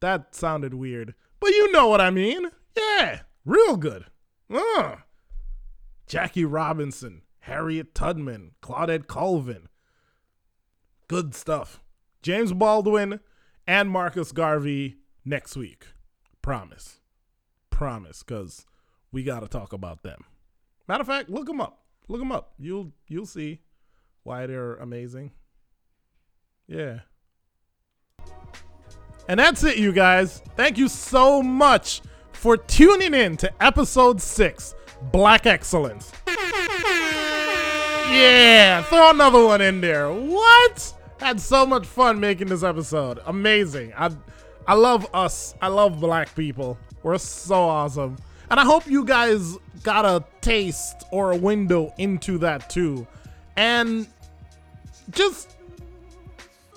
That 0.00 0.34
sounded 0.34 0.74
weird. 0.74 1.14
But 1.40 1.50
you 1.50 1.70
know 1.72 1.88
what 1.88 2.00
I 2.00 2.10
mean. 2.10 2.50
Yeah, 2.76 3.20
real 3.44 3.76
good. 3.76 4.06
Uh. 4.52 4.96
Jackie 6.06 6.44
Robinson, 6.44 7.22
Harriet 7.40 7.94
Tubman, 7.94 8.52
Claudette 8.62 9.06
Colvin. 9.06 9.68
Good 11.08 11.34
stuff. 11.34 11.80
James 12.22 12.52
Baldwin 12.52 13.20
and 13.66 13.90
Marcus 13.90 14.32
Garvey 14.32 14.96
next 15.24 15.56
week. 15.56 15.86
Promise. 16.42 17.00
Promise, 17.70 18.22
because 18.22 18.66
we 19.12 19.22
got 19.22 19.40
to 19.40 19.48
talk 19.48 19.72
about 19.72 20.02
them. 20.02 20.24
Matter 20.88 21.02
of 21.02 21.06
fact, 21.06 21.30
look 21.30 21.46
them 21.46 21.60
up. 21.60 21.84
Look 22.08 22.20
them 22.20 22.32
up. 22.32 22.52
You'll 22.58 22.92
you'll 23.08 23.26
see 23.26 23.60
why 24.24 24.46
they're 24.46 24.74
amazing. 24.76 25.30
Yeah. 26.66 27.00
And 29.28 29.38
that's 29.40 29.62
it, 29.64 29.78
you 29.78 29.92
guys. 29.92 30.42
Thank 30.56 30.76
you 30.76 30.88
so 30.88 31.42
much 31.42 32.02
for 32.32 32.56
tuning 32.56 33.14
in 33.14 33.36
to 33.38 33.50
episode 33.62 34.20
six, 34.20 34.74
Black 35.12 35.46
Excellence. 35.46 36.12
Yeah, 38.10 38.82
throw 38.82 39.10
another 39.10 39.44
one 39.44 39.60
in 39.60 39.80
there. 39.80 40.12
What? 40.12 40.92
Had 41.18 41.40
so 41.40 41.64
much 41.64 41.86
fun 41.86 42.20
making 42.20 42.48
this 42.48 42.62
episode. 42.62 43.20
Amazing. 43.26 43.92
I 43.96 44.10
I 44.66 44.74
love 44.74 45.06
us. 45.14 45.54
I 45.60 45.68
love 45.68 46.00
black 46.00 46.34
people. 46.34 46.78
We're 47.02 47.18
so 47.18 47.54
awesome. 47.54 48.16
And 48.50 48.60
I 48.60 48.64
hope 48.64 48.86
you 48.86 49.04
guys 49.04 49.56
got 49.82 50.04
a 50.04 50.24
taste 50.40 51.04
or 51.10 51.32
a 51.32 51.36
window 51.36 51.92
into 51.98 52.38
that 52.38 52.70
too. 52.70 53.06
And 53.56 54.06
just 55.14 55.54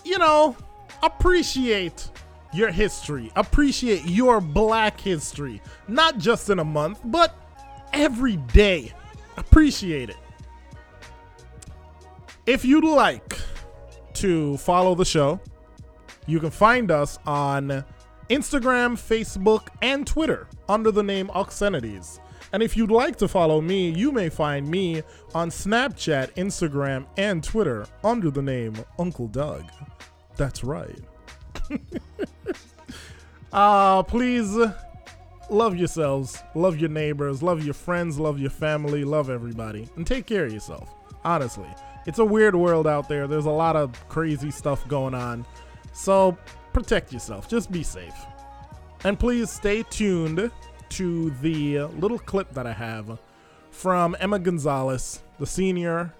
you 0.07 0.17
know, 0.17 0.55
appreciate 1.03 2.09
your 2.53 2.71
history. 2.71 3.31
Appreciate 3.35 4.05
your 4.05 4.39
black 4.39 4.99
history. 4.99 5.61
Not 5.87 6.17
just 6.17 6.49
in 6.49 6.59
a 6.59 6.63
month, 6.63 6.99
but 7.03 7.35
every 7.93 8.37
day. 8.37 8.93
Appreciate 9.35 10.09
it. 10.09 10.17
If 12.45 12.63
you'd 12.63 12.85
like 12.85 13.37
to 14.13 14.57
follow 14.57 14.95
the 14.95 15.05
show, 15.05 15.41
you 16.25 16.39
can 16.39 16.51
find 16.51 16.89
us 16.89 17.19
on 17.25 17.83
Instagram, 18.29 18.95
Facebook, 18.95 19.67
and 19.81 20.07
Twitter 20.07 20.47
under 20.69 20.91
the 20.91 21.03
name 21.03 21.29
Oxcenities. 21.31 22.19
And 22.53 22.63
if 22.63 22.77
you'd 22.77 22.91
like 22.91 23.17
to 23.17 23.27
follow 23.27 23.61
me, 23.61 23.89
you 23.89 24.11
may 24.11 24.29
find 24.29 24.67
me 24.67 25.03
on 25.35 25.49
Snapchat, 25.49 26.33
Instagram, 26.35 27.05
and 27.17 27.43
Twitter 27.43 27.85
under 28.03 28.31
the 28.31 28.41
name 28.41 28.73
Uncle 28.97 29.27
Doug. 29.27 29.69
That's 30.35 30.63
right. 30.63 30.99
uh, 33.51 34.03
please 34.07 34.57
love 35.49 35.75
yourselves, 35.75 36.41
love 36.55 36.77
your 36.77 36.89
neighbors, 36.89 37.43
love 37.43 37.63
your 37.63 37.73
friends, 37.73 38.17
love 38.17 38.39
your 38.39 38.49
family, 38.49 39.03
love 39.03 39.29
everybody, 39.29 39.87
and 39.95 40.07
take 40.07 40.25
care 40.25 40.45
of 40.45 40.53
yourself. 40.53 40.93
Honestly 41.23 41.67
it's 42.07 42.19
a 42.19 42.25
weird 42.25 42.55
world 42.55 42.87
out 42.87 43.09
there. 43.09 43.27
There's 43.27 43.45
a 43.45 43.51
lot 43.51 43.75
of 43.75 43.91
crazy 44.07 44.49
stuff 44.49 44.87
going 44.87 45.13
on. 45.13 45.45
So 45.93 46.37
protect 46.73 47.11
yourself. 47.11 47.49
Just 47.49 47.69
be 47.69 47.83
safe. 47.83 48.15
And 49.03 49.19
please 49.19 49.51
stay 49.51 49.83
tuned 49.83 50.49
to 50.89 51.29
the 51.41 51.79
little 51.99 52.19
clip 52.19 52.53
that 52.53 52.65
I 52.67 52.73
have 52.73 53.19
from 53.71 54.15
Emma 54.19 54.39
Gonzalez, 54.39 55.21
the 55.39 55.45
senior 55.45 56.13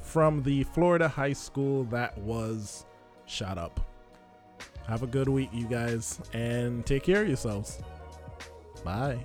from 0.00 0.42
the 0.42 0.64
Florida 0.64 1.08
high 1.08 1.32
school 1.32 1.84
that 1.84 2.16
was 2.18 2.84
shot 3.26 3.58
up. 3.58 3.80
Have 4.86 5.02
a 5.02 5.06
good 5.06 5.28
week, 5.28 5.50
you 5.52 5.66
guys, 5.66 6.20
and 6.32 6.84
take 6.84 7.04
care 7.04 7.22
of 7.22 7.28
yourselves. 7.28 7.78
Bye. 8.84 9.24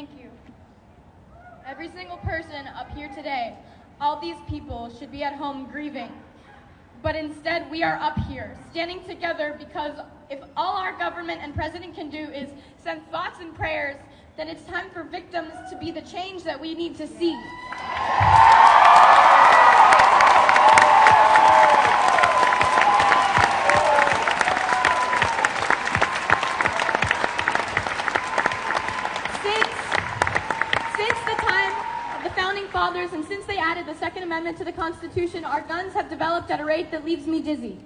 Thank 0.00 0.18
you. 0.18 0.30
Every 1.66 1.90
single 1.90 2.16
person 2.16 2.66
up 2.68 2.90
here 2.96 3.10
today, 3.14 3.54
all 4.00 4.18
these 4.18 4.38
people 4.48 4.90
should 4.98 5.12
be 5.12 5.22
at 5.22 5.34
home 5.34 5.68
grieving. 5.70 6.10
But 7.02 7.16
instead, 7.16 7.70
we 7.70 7.82
are 7.82 7.96
up 7.96 8.16
here, 8.20 8.56
standing 8.70 9.04
together 9.04 9.54
because 9.58 9.92
if 10.30 10.40
all 10.56 10.74
our 10.74 10.96
government 10.96 11.40
and 11.42 11.54
president 11.54 11.94
can 11.94 12.08
do 12.08 12.16
is 12.16 12.48
send 12.82 13.06
thoughts 13.10 13.40
and 13.40 13.54
prayers, 13.54 13.96
then 14.38 14.48
it's 14.48 14.64
time 14.64 14.88
for 14.88 15.02
victims 15.02 15.52
to 15.68 15.76
be 15.76 15.90
the 15.90 16.00
change 16.00 16.44
that 16.44 16.58
we 16.58 16.74
need 16.74 16.96
to 16.96 17.06
see. 17.06 17.38
Second 34.00 34.22
Amendment 34.22 34.56
to 34.56 34.64
the 34.64 34.72
Constitution, 34.72 35.44
our 35.44 35.60
guns 35.60 35.92
have 35.92 36.08
developed 36.08 36.50
at 36.50 36.58
a 36.58 36.64
rate 36.64 36.90
that 36.90 37.04
leaves 37.04 37.26
me 37.26 37.42
dizzy. 37.42 37.76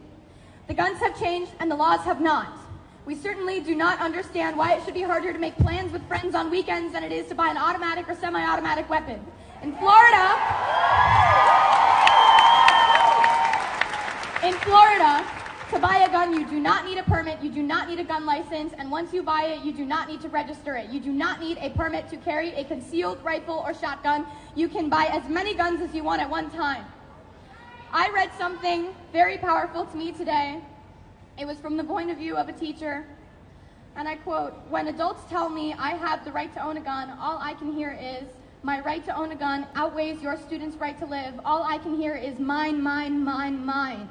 The 0.69 0.75
guns 0.75 1.01
have 1.01 1.19
changed 1.19 1.51
and 1.59 1.69
the 1.69 1.75
laws 1.75 2.03
have 2.03 2.21
not. 2.21 2.57
We 3.05 3.17
certainly 3.17 3.59
do 3.59 3.75
not 3.75 3.99
understand 3.99 4.57
why 4.57 4.75
it 4.75 4.85
should 4.85 4.95
be 4.95 5.03
harder 5.03 5.33
to 5.33 5.39
make 5.41 5.57
plans 5.57 5.93
with 5.93 6.07
friends 6.07 6.37
on 6.37 6.53
weekends 6.53 6.93
than 6.93 7.03
it 7.03 7.11
is 7.11 7.27
to 7.31 7.35
buy 7.35 7.49
an 7.49 7.57
automatic 7.57 8.09
or 8.09 8.15
semi 8.15 8.41
automatic 8.41 8.89
weapon. 8.89 9.27
In 9.61 9.75
Florida, 9.75 10.39
in 14.45 14.55
Florida, 14.63 15.27
to 15.75 15.81
buy 15.81 15.99
a 15.99 16.09
gun, 16.09 16.33
you 16.33 16.47
do 16.47 16.61
not 16.61 16.85
need 16.85 16.99
a 16.99 17.03
permit, 17.03 17.43
you 17.43 17.51
do 17.51 17.63
not 17.63 17.89
need 17.89 17.99
a 17.99 18.05
gun 18.05 18.25
license, 18.25 18.73
and 18.79 18.89
once 18.89 19.13
you 19.13 19.25
buy 19.25 19.43
it, 19.47 19.65
you 19.65 19.73
do 19.73 19.85
not 19.85 20.07
need 20.07 20.21
to 20.21 20.29
register 20.29 20.77
it. 20.77 20.89
You 20.89 21.01
do 21.01 21.13
not 21.13 21.41
need 21.41 21.59
a 21.61 21.71
permit 21.71 22.09
to 22.11 22.17
carry 22.17 22.55
a 22.55 22.63
concealed 22.63 23.19
rifle 23.25 23.65
or 23.67 23.75
shotgun. 23.75 24.25
You 24.55 24.69
can 24.69 24.89
buy 24.89 25.07
as 25.07 25.29
many 25.29 25.53
guns 25.53 25.83
as 25.83 25.93
you 25.93 26.05
want 26.05 26.23
at 26.23 26.31
one 26.31 26.49
time. 26.51 26.85
I 27.93 28.09
read 28.11 28.31
something 28.39 28.95
very 29.13 29.37
powerful 29.37 29.85
to 29.85 29.97
me 29.97 30.13
today. 30.13 30.61
It 31.39 31.45
was 31.45 31.59
from 31.59 31.77
the 31.77 31.85
point 31.85 32.09
of 32.13 32.19
view 32.19 32.37
of 32.37 32.49
a 32.49 32.53
teacher. 32.53 33.05
And 33.97 34.07
I 34.07 34.15
quote 34.15 34.55
When 34.71 34.87
adults 34.87 35.23
tell 35.29 35.49
me 35.49 35.75
I 35.77 35.91
have 35.91 36.25
the 36.25 36.31
right 36.31 36.55
to 36.55 36.65
own 36.65 36.77
a 36.77 36.83
gun, 36.83 37.11
all 37.21 37.39
I 37.43 37.55
can 37.55 37.73
hear 37.73 37.99
is, 38.01 38.29
My 38.63 38.81
right 38.83 39.05
to 39.07 39.17
own 39.17 39.33
a 39.33 39.37
gun 39.37 39.67
outweighs 39.75 40.23
your 40.23 40.37
student's 40.37 40.77
right 40.77 40.97
to 41.01 41.07
live. 41.07 41.35
All 41.45 41.65
I 41.65 41.79
can 41.79 41.97
hear 41.97 42.15
is, 42.15 42.39
Mine, 42.39 42.81
mine, 42.81 43.25
mine, 43.25 43.67
mine. 43.67 44.09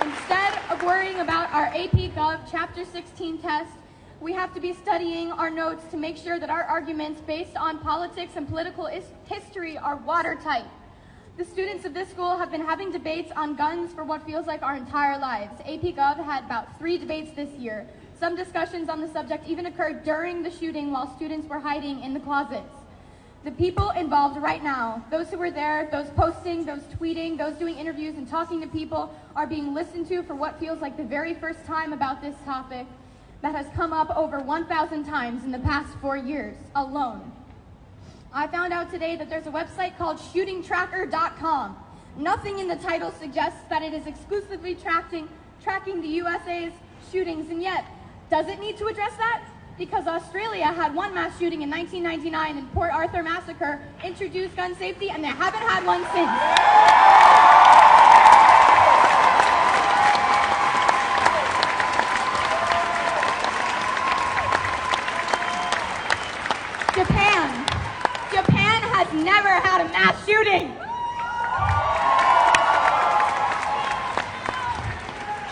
Instead 0.00 0.58
worrying 1.16 1.28
about 1.28 1.50
our 1.52 1.66
AP 1.66 2.12
Gov 2.14 2.40
Chapter 2.50 2.84
16 2.84 3.38
test, 3.38 3.72
we 4.20 4.34
have 4.34 4.52
to 4.52 4.60
be 4.60 4.74
studying 4.74 5.32
our 5.32 5.48
notes 5.48 5.84
to 5.90 5.96
make 5.96 6.16
sure 6.16 6.38
that 6.38 6.50
our 6.50 6.64
arguments 6.64 7.22
based 7.22 7.56
on 7.56 7.78
politics 7.78 8.32
and 8.36 8.46
political 8.46 8.86
is- 8.86 9.12
history 9.24 9.78
are 9.78 9.96
watertight. 9.96 10.66
The 11.38 11.44
students 11.44 11.86
of 11.86 11.94
this 11.94 12.10
school 12.10 12.36
have 12.36 12.50
been 12.50 12.64
having 12.64 12.92
debates 12.92 13.32
on 13.34 13.56
guns 13.56 13.94
for 13.94 14.04
what 14.04 14.26
feels 14.26 14.46
like 14.46 14.62
our 14.62 14.76
entire 14.76 15.18
lives. 15.18 15.58
AP 15.60 15.94
Gov 15.94 16.22
had 16.22 16.44
about 16.44 16.78
three 16.78 16.98
debates 16.98 17.30
this 17.32 17.50
year. 17.52 17.86
Some 18.20 18.36
discussions 18.36 18.90
on 18.90 19.00
the 19.00 19.08
subject 19.08 19.46
even 19.46 19.66
occurred 19.66 20.04
during 20.04 20.42
the 20.42 20.50
shooting 20.50 20.90
while 20.90 21.06
students 21.16 21.48
were 21.48 21.60
hiding 21.60 22.02
in 22.02 22.12
the 22.12 22.20
closets. 22.20 22.85
The 23.46 23.52
people 23.52 23.90
involved 23.90 24.42
right 24.42 24.60
now, 24.60 25.04
those 25.08 25.30
who 25.30 25.38
were 25.38 25.52
there, 25.52 25.88
those 25.92 26.10
posting, 26.16 26.64
those 26.64 26.82
tweeting, 26.98 27.38
those 27.38 27.54
doing 27.54 27.78
interviews 27.78 28.16
and 28.16 28.28
talking 28.28 28.60
to 28.60 28.66
people, 28.66 29.14
are 29.36 29.46
being 29.46 29.72
listened 29.72 30.08
to 30.08 30.24
for 30.24 30.34
what 30.34 30.58
feels 30.58 30.80
like 30.80 30.96
the 30.96 31.04
very 31.04 31.32
first 31.32 31.64
time 31.64 31.92
about 31.92 32.20
this 32.20 32.34
topic 32.44 32.88
that 33.42 33.54
has 33.54 33.66
come 33.76 33.92
up 33.92 34.10
over 34.16 34.40
1,000 34.40 35.04
times 35.04 35.44
in 35.44 35.52
the 35.52 35.60
past 35.60 35.96
four 36.00 36.16
years 36.16 36.56
alone. 36.74 37.30
I 38.32 38.48
found 38.48 38.72
out 38.72 38.90
today 38.90 39.14
that 39.14 39.30
there's 39.30 39.46
a 39.46 39.52
website 39.52 39.96
called 39.96 40.16
shootingtracker.com. 40.16 41.76
Nothing 42.16 42.58
in 42.58 42.66
the 42.66 42.74
title 42.74 43.12
suggests 43.12 43.60
that 43.70 43.80
it 43.80 43.94
is 43.94 44.08
exclusively 44.08 44.74
tracking, 44.74 45.28
tracking 45.62 46.02
the 46.02 46.08
USA's 46.08 46.72
shootings, 47.12 47.48
and 47.50 47.62
yet, 47.62 47.84
does 48.28 48.48
it 48.48 48.58
need 48.58 48.76
to 48.78 48.88
address 48.88 49.16
that? 49.18 49.44
Because 49.78 50.06
Australia 50.06 50.64
had 50.66 50.94
one 50.94 51.12
mass 51.12 51.38
shooting 51.38 51.60
in 51.60 51.68
1999 51.70 52.56
and 52.56 52.72
Port 52.72 52.90
Arthur 52.92 53.22
massacre 53.22 53.78
introduced 54.02 54.56
gun 54.56 54.74
safety, 54.74 55.10
and 55.10 55.22
they 55.22 55.28
haven't 55.28 55.60
had 55.60 55.84
one 55.84 56.02
since. 56.14 56.30
Japan. 66.96 67.66
Japan 68.32 68.82
has 68.96 69.12
never 69.12 69.48
had 69.60 69.82
a 69.82 69.88
mass 69.92 70.16
shooting. 70.24 70.72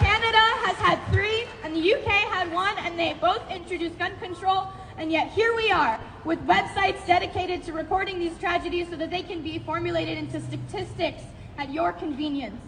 Canada 0.01 0.45
has 0.64 0.77
had 0.77 0.99
three, 1.12 1.45
and 1.62 1.77
the 1.77 1.95
UK 1.95 2.09
had 2.33 2.51
one, 2.51 2.75
and 2.79 2.99
they 2.99 3.12
both 3.20 3.43
introduced 3.65 3.99
gun 3.99 4.12
control. 4.21 4.69
And 4.99 5.11
yet 5.11 5.31
here 5.31 5.57
we 5.57 5.71
are 5.71 5.99
with 6.25 6.39
websites 6.47 7.05
dedicated 7.07 7.62
to 7.65 7.73
recording 7.73 8.19
these 8.19 8.37
tragedies 8.39 8.89
so 8.91 8.97
that 8.97 9.11
they 9.11 9.23
can 9.23 9.41
be 9.41 9.59
formulated 9.59 10.19
into 10.19 10.39
statistics 10.43 11.23
at 11.57 11.73
your 11.73 11.93
convenience. 11.93 12.61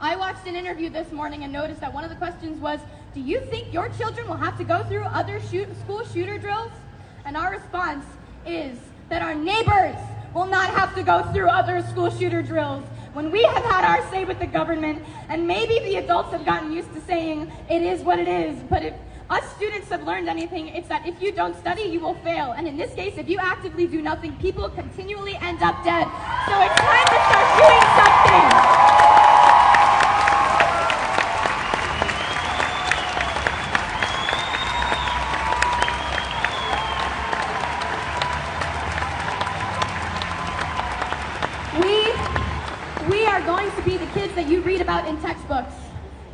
I 0.00 0.16
watched 0.16 0.48
an 0.48 0.56
interview 0.56 0.90
this 0.90 1.12
morning 1.12 1.44
and 1.44 1.52
noticed 1.52 1.80
that 1.80 1.94
one 1.94 2.02
of 2.02 2.10
the 2.10 2.16
questions 2.16 2.60
was, 2.60 2.80
do 3.14 3.20
you 3.20 3.40
think 3.42 3.72
your 3.72 3.88
children 3.90 4.26
will 4.26 4.36
have 4.36 4.58
to 4.58 4.64
go 4.64 4.82
through 4.82 5.04
other 5.04 5.40
shoot, 5.40 5.68
school 5.78 6.04
shooter 6.06 6.38
drills? 6.38 6.72
And 7.24 7.36
our 7.36 7.52
response 7.52 8.04
is 8.44 8.76
that 9.10 9.22
our 9.22 9.34
neighbors 9.34 9.96
will 10.34 10.46
not 10.46 10.70
have 10.70 10.92
to 10.96 11.04
go 11.04 11.22
through 11.32 11.48
other 11.48 11.82
school 11.82 12.10
shooter 12.10 12.42
drills. 12.42 12.82
When 13.12 13.30
we 13.30 13.44
have 13.44 13.64
had 13.64 13.84
our 13.84 14.10
say 14.10 14.24
with 14.24 14.40
the 14.40 14.48
government, 14.48 15.04
and 15.28 15.46
maybe 15.46 15.78
the 15.78 15.96
adults 15.96 16.32
have 16.32 16.44
gotten 16.44 16.72
used 16.72 16.92
to 16.94 17.00
saying 17.02 17.52
it 17.70 17.80
is 17.80 18.00
what 18.02 18.18
it 18.18 18.26
is, 18.26 18.60
but 18.68 18.82
if 18.82 18.94
us 19.30 19.44
students 19.56 19.88
have 19.88 20.04
learned 20.04 20.28
anything, 20.28 20.68
it's 20.68 20.88
that 20.88 21.06
if 21.06 21.20
you 21.20 21.32
don't 21.32 21.56
study, 21.56 21.82
you 21.82 22.00
will 22.00 22.14
fail. 22.16 22.52
And 22.52 22.68
in 22.68 22.76
this 22.76 22.92
case, 22.94 23.16
if 23.16 23.28
you 23.28 23.38
actively 23.38 23.86
do 23.86 24.02
nothing, 24.02 24.36
people 24.36 24.68
continually 24.68 25.36
end 25.40 25.62
up 25.62 25.82
dead. 25.84 26.06
So 26.46 26.60
it's 26.60 26.80
time 26.80 27.06
to 27.06 27.18
start 27.24 27.48
doing 27.60 27.84
something. 27.96 28.84
We, 41.80 42.12
we 43.10 43.26
are 43.26 43.40
going 43.42 43.70
to 43.70 43.82
be 43.82 43.96
the 43.96 44.06
kids 44.12 44.34
that 44.34 44.46
you 44.48 44.60
read 44.60 44.80
about 44.80 45.08
in 45.08 45.20
textbooks. 45.20 45.83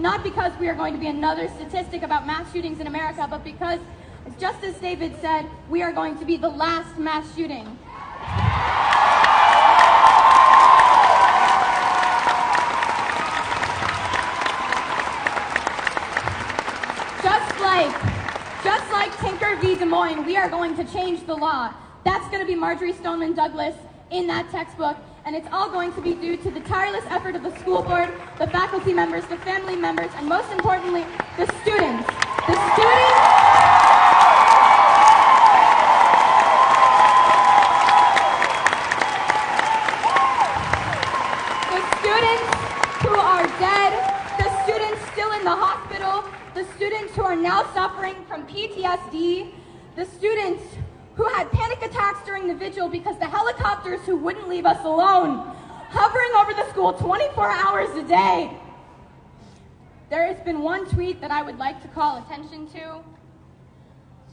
Not 0.00 0.24
because 0.24 0.50
we 0.58 0.66
are 0.66 0.74
going 0.74 0.94
to 0.94 0.98
be 0.98 1.08
another 1.08 1.46
statistic 1.48 2.02
about 2.02 2.26
mass 2.26 2.50
shootings 2.54 2.80
in 2.80 2.86
America, 2.86 3.26
but 3.28 3.44
because, 3.44 3.78
just 4.38 4.64
as 4.64 4.74
David 4.78 5.14
said, 5.20 5.44
we 5.68 5.82
are 5.82 5.92
going 5.92 6.18
to 6.18 6.24
be 6.24 6.38
the 6.38 6.48
last 6.48 6.96
mass 6.96 7.26
shooting. 7.36 7.66
Just 17.22 17.60
like, 17.60 17.92
just 18.64 18.90
like 18.92 19.18
Tinker 19.18 19.56
v. 19.56 19.74
Des 19.74 19.84
Moines, 19.84 20.24
we 20.24 20.38
are 20.38 20.48
going 20.48 20.74
to 20.76 20.84
change 20.84 21.26
the 21.26 21.34
law. 21.34 21.74
That's 22.06 22.26
going 22.28 22.40
to 22.40 22.46
be 22.46 22.54
Marjory 22.54 22.94
Stoneman 22.94 23.34
Douglas 23.34 23.76
in 24.10 24.26
that 24.28 24.50
textbook, 24.50 24.96
and 25.24 25.36
it's 25.36 25.48
all 25.52 25.68
going 25.70 25.92
to 25.94 26.00
be 26.00 26.14
due 26.14 26.36
to 26.36 26.50
the 26.50 26.60
tireless 26.60 27.04
effort 27.08 27.34
of 27.34 27.42
the 27.42 27.56
school 27.58 27.82
board, 27.82 28.08
the 28.38 28.46
faculty 28.48 28.92
members, 28.92 29.24
the 29.26 29.36
family 29.38 29.76
members, 29.76 30.10
and 30.16 30.28
most 30.28 30.50
importantly, 30.52 31.04
the 31.36 31.46
students. 31.62 32.06
The 32.46 32.56
students. 32.72 33.18
The 41.70 41.82
students 41.98 42.48
who 43.02 43.14
are 43.14 43.46
dead, 43.58 43.92
the 44.38 44.62
students 44.64 45.12
still 45.12 45.32
in 45.32 45.40
in 45.40 45.46
the 45.46 45.56
hospital, 45.56 46.22
the 46.54 46.64
students 46.76 47.16
who 47.16 47.22
are 47.22 47.34
now 47.34 47.62
suffering 47.72 48.14
from 48.28 48.46
PTSD, 48.46 49.50
the 49.96 50.04
students 50.04 50.62
who 51.14 51.24
had 51.24 51.50
panic 51.50 51.80
attacks 51.82 52.26
during 52.26 52.46
the 52.46 52.54
vigil 52.54 52.90
because 52.90 53.18
the 53.18 53.26
who 53.98 54.16
wouldn't 54.16 54.48
leave 54.48 54.66
us 54.66 54.84
alone, 54.84 55.38
hovering 55.88 56.30
over 56.36 56.54
the 56.54 56.68
school 56.70 56.92
24 56.92 57.50
hours 57.50 57.90
a 57.96 58.06
day. 58.06 58.50
There 60.08 60.26
has 60.26 60.40
been 60.40 60.60
one 60.60 60.86
tweet 60.86 61.20
that 61.20 61.30
I 61.30 61.42
would 61.42 61.58
like 61.58 61.82
to 61.82 61.88
call 61.88 62.18
attention 62.18 62.68
to. 62.72 63.00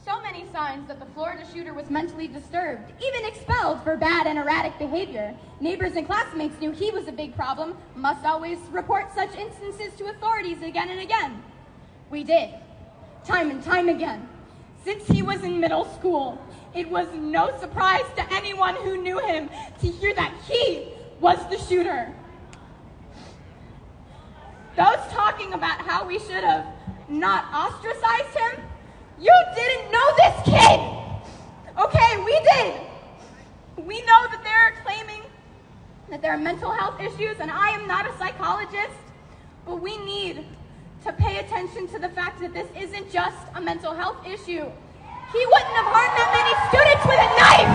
So 0.04 0.22
many 0.22 0.46
signs 0.52 0.88
that 0.88 1.00
the 1.00 1.06
Florida 1.06 1.44
shooter 1.52 1.74
was 1.74 1.90
mentally 1.90 2.28
disturbed, 2.28 2.92
even 3.02 3.26
expelled 3.26 3.82
for 3.82 3.96
bad 3.96 4.26
and 4.26 4.38
erratic 4.38 4.78
behavior. 4.78 5.34
Neighbors 5.60 5.96
and 5.96 6.06
classmates 6.06 6.58
knew 6.60 6.72
he 6.72 6.90
was 6.90 7.08
a 7.08 7.12
big 7.12 7.36
problem, 7.36 7.76
must 7.94 8.24
always 8.24 8.58
report 8.70 9.14
such 9.14 9.36
instances 9.36 9.92
to 9.98 10.06
authorities 10.06 10.62
again 10.62 10.88
and 10.88 11.00
again. 11.00 11.42
We 12.10 12.24
did, 12.24 12.54
time 13.24 13.50
and 13.50 13.62
time 13.62 13.88
again. 13.88 14.26
Since 14.84 15.06
he 15.08 15.22
was 15.22 15.42
in 15.42 15.60
middle 15.60 15.84
school, 15.84 16.40
it 16.78 16.88
was 16.88 17.08
no 17.12 17.50
surprise 17.58 18.04
to 18.14 18.32
anyone 18.32 18.76
who 18.76 19.02
knew 19.02 19.18
him 19.18 19.50
to 19.80 19.88
hear 19.88 20.14
that 20.14 20.32
he 20.48 20.86
was 21.20 21.38
the 21.50 21.58
shooter. 21.58 22.14
Those 24.76 25.00
talking 25.10 25.54
about 25.54 25.80
how 25.80 26.06
we 26.06 26.20
should 26.20 26.44
have 26.44 26.64
not 27.08 27.46
ostracized 27.52 28.38
him, 28.38 28.62
you 29.20 29.34
didn't 29.56 29.90
know 29.90 30.08
this 30.18 30.34
kid. 30.44 30.80
Okay, 31.76 32.24
we 32.24 32.38
did. 32.52 32.80
We 33.84 34.00
know 34.02 34.28
that 34.30 34.40
they're 34.44 34.80
claiming 34.84 35.22
that 36.10 36.22
there 36.22 36.32
are 36.32 36.38
mental 36.38 36.70
health 36.70 37.00
issues, 37.00 37.40
and 37.40 37.50
I 37.50 37.70
am 37.70 37.88
not 37.88 38.08
a 38.08 38.16
psychologist, 38.18 38.98
but 39.66 39.80
we 39.80 39.96
need 40.04 40.44
to 41.04 41.12
pay 41.12 41.38
attention 41.38 41.88
to 41.88 41.98
the 41.98 42.08
fact 42.10 42.40
that 42.40 42.54
this 42.54 42.68
isn't 42.80 43.10
just 43.10 43.36
a 43.56 43.60
mental 43.60 43.94
health 43.94 44.24
issue. 44.24 44.70
He 45.30 45.44
wouldn't 45.44 45.76
have 45.76 45.84
harmed 45.84 46.16
that 46.16 46.30
many 46.32 46.54
students 46.72 47.04
with 47.04 47.20
a 47.20 47.28
knife. 47.36 47.68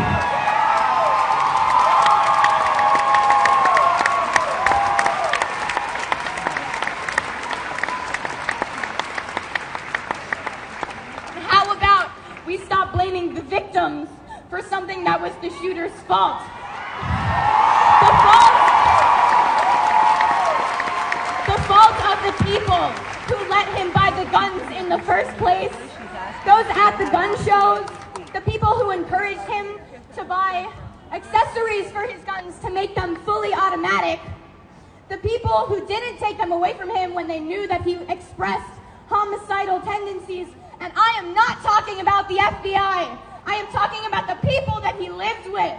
How 11.47 11.71
about 11.71 12.09
we 12.47 12.57
stop 12.57 12.91
blaming 12.91 13.35
the 13.35 13.43
victims 13.43 14.09
for 14.49 14.63
something 14.63 15.03
that 15.03 15.21
was 15.21 15.33
the 15.41 15.51
shooter's 15.61 15.93
fault? 16.07 16.41
The 18.01 18.13
fault, 18.25 18.53
the 21.45 21.59
fault 21.69 21.97
of 22.09 22.17
the 22.25 22.33
people 22.49 22.89
who 23.29 23.37
let 23.47 23.67
him 23.77 23.91
buy 23.93 24.09
the 24.17 24.25
guns 24.31 24.63
in 24.75 24.89
the 24.89 24.97
first 25.05 25.37
place, 25.37 25.71
those 26.45 26.65
at 26.75 26.97
the 26.97 27.09
gun 27.09 27.31
shows, 27.45 27.87
the 28.33 28.41
people 28.41 28.67
who 28.67 28.91
encouraged 28.91 29.41
him 29.41 29.79
to 30.15 30.25
buy 30.25 30.69
accessories 31.13 31.89
for 31.91 32.01
his 32.01 32.21
guns 32.25 32.59
to 32.59 32.69
make 32.69 32.93
them 32.95 33.15
fully 33.17 33.53
automatic, 33.53 34.19
the 35.07 35.17
people 35.17 35.65
who 35.67 35.85
didn't 35.87 36.17
take 36.17 36.37
them 36.37 36.51
away 36.51 36.73
from 36.73 36.93
him 36.93 37.13
when 37.13 37.27
they 37.27 37.39
knew 37.39 37.65
that 37.67 37.83
he 37.83 37.95
expressed 38.09 38.69
homicidal 39.07 39.79
tendencies. 39.81 40.47
And 40.81 40.91
I 40.95 41.15
am 41.17 41.33
not 41.33 41.61
talking 41.61 42.01
about 42.01 42.27
the 42.27 42.35
FBI. 42.35 43.17
I 43.45 43.55
am 43.55 43.67
talking 43.67 44.05
about 44.05 44.27
the 44.27 44.47
people 44.47 44.81
that 44.81 44.95
he 44.99 45.09
lived 45.09 45.47
with. 45.49 45.73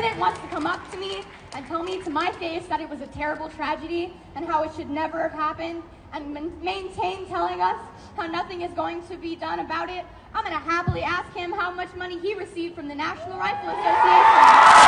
President 0.00 0.18
wants 0.18 0.40
to 0.40 0.46
come 0.46 0.66
up 0.66 0.90
to 0.90 0.96
me 0.96 1.22
and 1.52 1.66
tell 1.66 1.82
me 1.82 2.00
to 2.02 2.08
my 2.08 2.32
face 2.32 2.66
that 2.68 2.80
it 2.80 2.88
was 2.88 3.02
a 3.02 3.06
terrible 3.08 3.50
tragedy 3.50 4.14
and 4.34 4.46
how 4.46 4.62
it 4.62 4.70
should 4.74 4.88
never 4.88 5.20
have 5.20 5.32
happened, 5.32 5.82
and 6.14 6.32
maintain 6.62 7.26
telling 7.26 7.60
us 7.60 7.76
how 8.16 8.26
nothing 8.26 8.62
is 8.62 8.72
going 8.72 9.06
to 9.08 9.18
be 9.18 9.36
done 9.36 9.60
about 9.60 9.90
it, 9.90 10.06
I'm 10.32 10.42
going 10.42 10.56
to 10.56 10.70
happily 10.70 11.02
ask 11.02 11.30
him 11.36 11.52
how 11.52 11.70
much 11.70 11.94
money 11.96 12.18
he 12.18 12.32
received 12.32 12.76
from 12.76 12.88
the 12.88 12.94
National 12.94 13.36
Rifle 13.36 13.68
Association. 13.68 14.79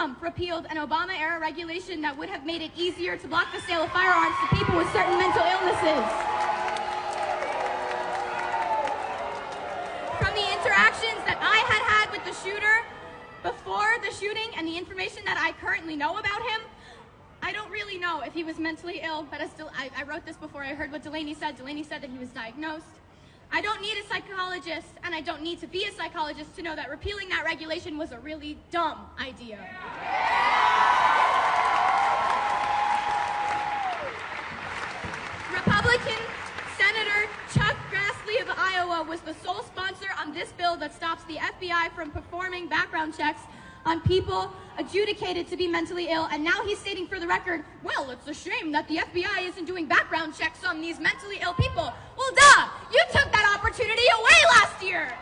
Trump 0.00 0.22
repealed 0.22 0.66
an 0.70 0.78
Obama 0.78 1.12
era 1.12 1.38
regulation 1.38 2.00
that 2.00 2.16
would 2.16 2.30
have 2.30 2.46
made 2.46 2.62
it 2.62 2.70
easier 2.74 3.18
to 3.18 3.28
block 3.28 3.52
the 3.52 3.60
sale 3.60 3.82
of 3.82 3.92
firearms 3.92 4.34
to 4.40 4.56
people 4.56 4.74
with 4.74 4.90
certain 4.94 5.12
mental 5.18 5.44
illnesses. 5.44 6.04
From 10.16 10.32
the 10.32 10.46
interactions 10.56 11.20
that 11.28 11.36
I 11.36 11.60
had 11.68 11.82
had 11.84 12.10
with 12.16 12.24
the 12.24 12.32
shooter 12.40 12.80
before 13.42 13.92
the 14.02 14.10
shooting 14.10 14.48
and 14.56 14.66
the 14.66 14.78
information 14.78 15.22
that 15.26 15.36
I 15.36 15.52
currently 15.60 15.96
know 15.96 16.16
about 16.16 16.40
him, 16.48 16.62
I 17.42 17.52
don't 17.52 17.70
really 17.70 17.98
know 17.98 18.22
if 18.22 18.32
he 18.32 18.42
was 18.42 18.58
mentally 18.58 19.02
ill, 19.04 19.26
but 19.30 19.42
I 19.42 19.48
still 19.48 19.70
I, 19.76 19.90
I 19.94 20.04
wrote 20.04 20.24
this 20.24 20.38
before 20.38 20.64
I 20.64 20.72
heard 20.72 20.92
what 20.92 21.02
Delaney 21.02 21.34
said. 21.34 21.58
Delaney 21.58 21.82
said 21.82 22.00
that 22.00 22.08
he 22.08 22.18
was 22.18 22.30
diagnosed. 22.30 22.86
I 23.52 23.60
don't 23.60 23.80
need 23.82 23.96
a 23.98 24.06
psychologist, 24.06 24.88
and 25.02 25.14
I 25.14 25.20
don't 25.20 25.42
need 25.42 25.60
to 25.60 25.66
be 25.66 25.84
a 25.84 25.92
psychologist 25.92 26.54
to 26.56 26.62
know 26.62 26.76
that 26.76 26.88
repealing 26.88 27.28
that 27.30 27.44
regulation 27.44 27.98
was 27.98 28.12
a 28.12 28.18
really 28.20 28.56
dumb 28.70 29.06
idea. 29.18 29.58
Republican 35.52 36.22
Senator 36.78 37.28
Chuck 37.52 37.76
Grassley 37.90 38.40
of 38.40 38.56
Iowa 38.56 39.02
was 39.02 39.20
the 39.20 39.34
sole 39.34 39.62
sponsor 39.62 40.08
on 40.18 40.32
this 40.32 40.52
bill 40.52 40.76
that 40.76 40.94
stops 40.94 41.24
the 41.24 41.36
FBI 41.36 41.90
from 41.92 42.10
performing 42.10 42.68
background 42.68 43.16
checks 43.16 43.42
on 43.84 44.00
people 44.02 44.52
adjudicated 44.78 45.46
to 45.48 45.56
be 45.56 45.66
mentally 45.66 46.08
ill, 46.08 46.26
and 46.32 46.42
now 46.42 46.64
he's 46.64 46.78
stating 46.78 47.06
for 47.06 47.20
the 47.20 47.26
record, 47.26 47.64
well, 47.82 48.10
it's 48.10 48.26
a 48.28 48.34
shame 48.34 48.72
that 48.72 48.88
the 48.88 48.96
FBI 48.96 49.48
isn't 49.48 49.66
doing 49.66 49.86
background 49.86 50.34
checks 50.34 50.64
on 50.64 50.80
these 50.80 50.98
mentally 50.98 51.38
ill 51.42 51.54
people. 51.54 51.92
Well, 52.16 52.30
duh! 52.34 52.68
You 52.92 53.00
took 53.12 53.30
that 53.32 53.58
opportunity 53.58 54.02
away 54.18 54.40
last 54.54 54.82
year! 54.82 55.12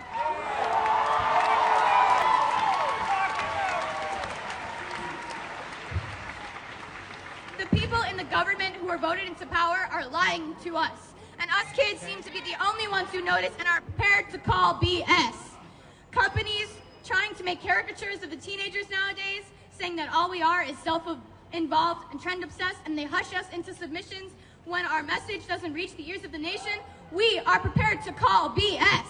The 7.59 7.67
people 7.77 8.03
in 8.03 8.17
the 8.17 8.25
government 8.25 8.77
who 8.77 8.89
are 8.89 8.99
voted 8.99 9.27
into 9.27 9.47
power 9.47 9.89
are 9.91 10.07
lying 10.09 10.55
to 10.63 10.77
us. 10.77 11.15
And 11.41 11.51
us 11.51 11.67
kids 11.75 12.01
seem 12.01 12.23
to 12.23 12.33
be 12.33 12.41
the 12.41 12.55
only 12.65 12.89
ones 12.89 13.09
who 13.11 13.23
notice 13.23 13.53
and 13.59 13.67
are 13.69 13.81
prepared 13.81 14.31
to 14.31 14.39
call 14.39 14.75
BS. 14.75 15.35
Companies 16.11 16.68
make 17.49 17.63
caricatures 17.63 18.23
of 18.23 18.29
the 18.29 18.37
teenagers 18.37 18.91
nowadays, 18.91 19.43
saying 19.71 19.97
that 19.97 20.13
all 20.13 20.29
we 20.29 20.43
are 20.43 20.63
is 20.63 20.77
self 20.81 21.05
involved 21.55 22.05
and 22.13 22.21
trend 22.21 22.45
obsessed, 22.45 22.77
and 22.85 22.93
they 22.99 23.05
hush 23.05 23.33
us 23.33 23.47
into 23.55 23.73
submissions 23.73 24.33
when 24.67 24.85
our 24.85 25.03
message 25.03 25.49
doesn't 25.49 25.73
reach 25.73 25.97
the 25.97 26.07
ears 26.07 26.25
of 26.25 26.31
the 26.31 26.37
nation. 26.37 26.77
We 27.11 27.41
are 27.47 27.59
prepared 27.59 28.03
to 28.03 28.13
call 28.13 28.51
BS. 28.51 29.09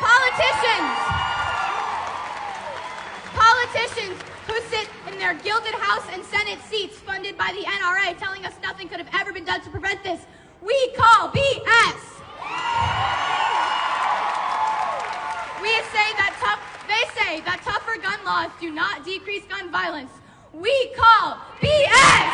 Politicians! 0.00 0.96
Politicians 3.36 4.16
who 4.46 4.56
sit 4.72 4.88
in 5.12 5.18
their 5.18 5.34
gilded 5.34 5.74
House 5.74 6.06
and 6.14 6.24
Senate 6.24 6.60
seats 6.70 6.96
funded 6.96 7.36
by 7.36 7.52
the 7.52 7.68
NRA 7.68 8.16
telling 8.18 8.46
us 8.46 8.54
nothing 8.62 8.88
could 8.88 8.98
have 8.98 9.12
ever 9.12 9.30
been 9.30 9.44
done 9.44 9.60
to 9.60 9.68
prevent 9.68 10.02
this. 10.02 10.24
We 10.62 10.88
call 10.96 11.28
BS. 11.28 12.00
We 15.60 15.74
say 15.92 16.08
that 16.16 16.32
tough, 16.40 16.62
they 16.88 17.17
say 17.28 17.40
that 17.44 17.60
tougher 17.60 18.00
gun 18.00 18.16
laws 18.24 18.48
do 18.58 18.72
not 18.72 19.04
decrease 19.04 19.44
gun 19.52 19.68
violence. 19.68 20.08
We 20.48 20.72
call 20.96 21.36
BS. 21.60 22.32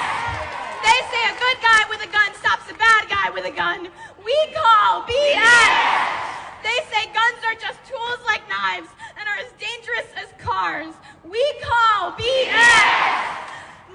They 0.87 0.99
say 1.11 1.23
a 1.27 1.35
good 1.35 1.59
guy 1.59 1.83
with 1.91 1.99
a 2.07 2.11
gun 2.15 2.31
stops 2.39 2.71
a 2.71 2.79
bad 2.79 3.11
guy 3.11 3.27
with 3.35 3.43
a 3.43 3.51
gun. 3.51 3.91
We 4.23 4.39
call 4.55 5.03
BS. 5.03 5.75
They 6.63 6.79
say 6.95 7.11
guns 7.11 7.43
are 7.43 7.59
just 7.59 7.83
tools 7.91 8.23
like 8.23 8.47
knives 8.47 8.87
and 9.19 9.27
are 9.27 9.43
as 9.43 9.51
dangerous 9.59 10.07
as 10.15 10.31
cars. 10.39 10.95
We 11.27 11.43
call 11.59 12.15
BS. 12.15 13.19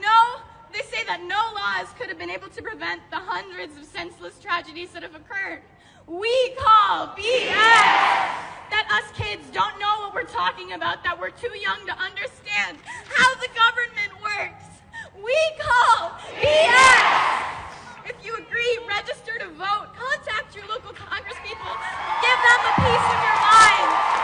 No, 0.04 0.44
they 0.76 0.84
say 0.84 1.08
that 1.08 1.24
no 1.24 1.40
laws 1.56 1.96
could 1.96 2.12
have 2.12 2.20
been 2.20 2.30
able 2.30 2.50
to 2.52 2.62
prevent 2.62 3.00
the 3.08 3.24
hundreds 3.24 3.78
of 3.80 3.86
senseless 3.86 4.36
tragedies 4.44 4.92
that 4.92 5.04
have 5.04 5.16
occurred 5.16 5.64
we 6.10 6.56
call 6.58 7.14
BS. 7.14 7.54
That 8.74 8.90
us 8.90 9.06
kids 9.14 9.46
don't 9.54 9.78
know 9.80 10.02
what 10.02 10.14
we're 10.14 10.30
talking 10.30 10.74
about, 10.74 11.04
that 11.04 11.20
we're 11.20 11.30
too 11.30 11.54
young 11.54 11.86
to 11.86 11.94
understand 11.94 12.78
how 13.06 13.30
the 13.38 13.50
government 13.54 14.18
works. 14.18 14.66
We 15.14 15.38
call 15.62 16.18
BS. 16.42 18.10
If 18.10 18.26
you 18.26 18.34
agree, 18.42 18.80
register 18.90 19.38
to 19.38 19.54
vote, 19.54 19.94
contact 19.94 20.56
your 20.56 20.66
local 20.66 20.98
congresspeople, 20.98 21.74
give 22.26 22.40
them 22.42 22.62
a 22.66 22.74
piece 22.82 23.06
of 23.06 23.20
your 23.22 23.38
mind. 23.46 24.19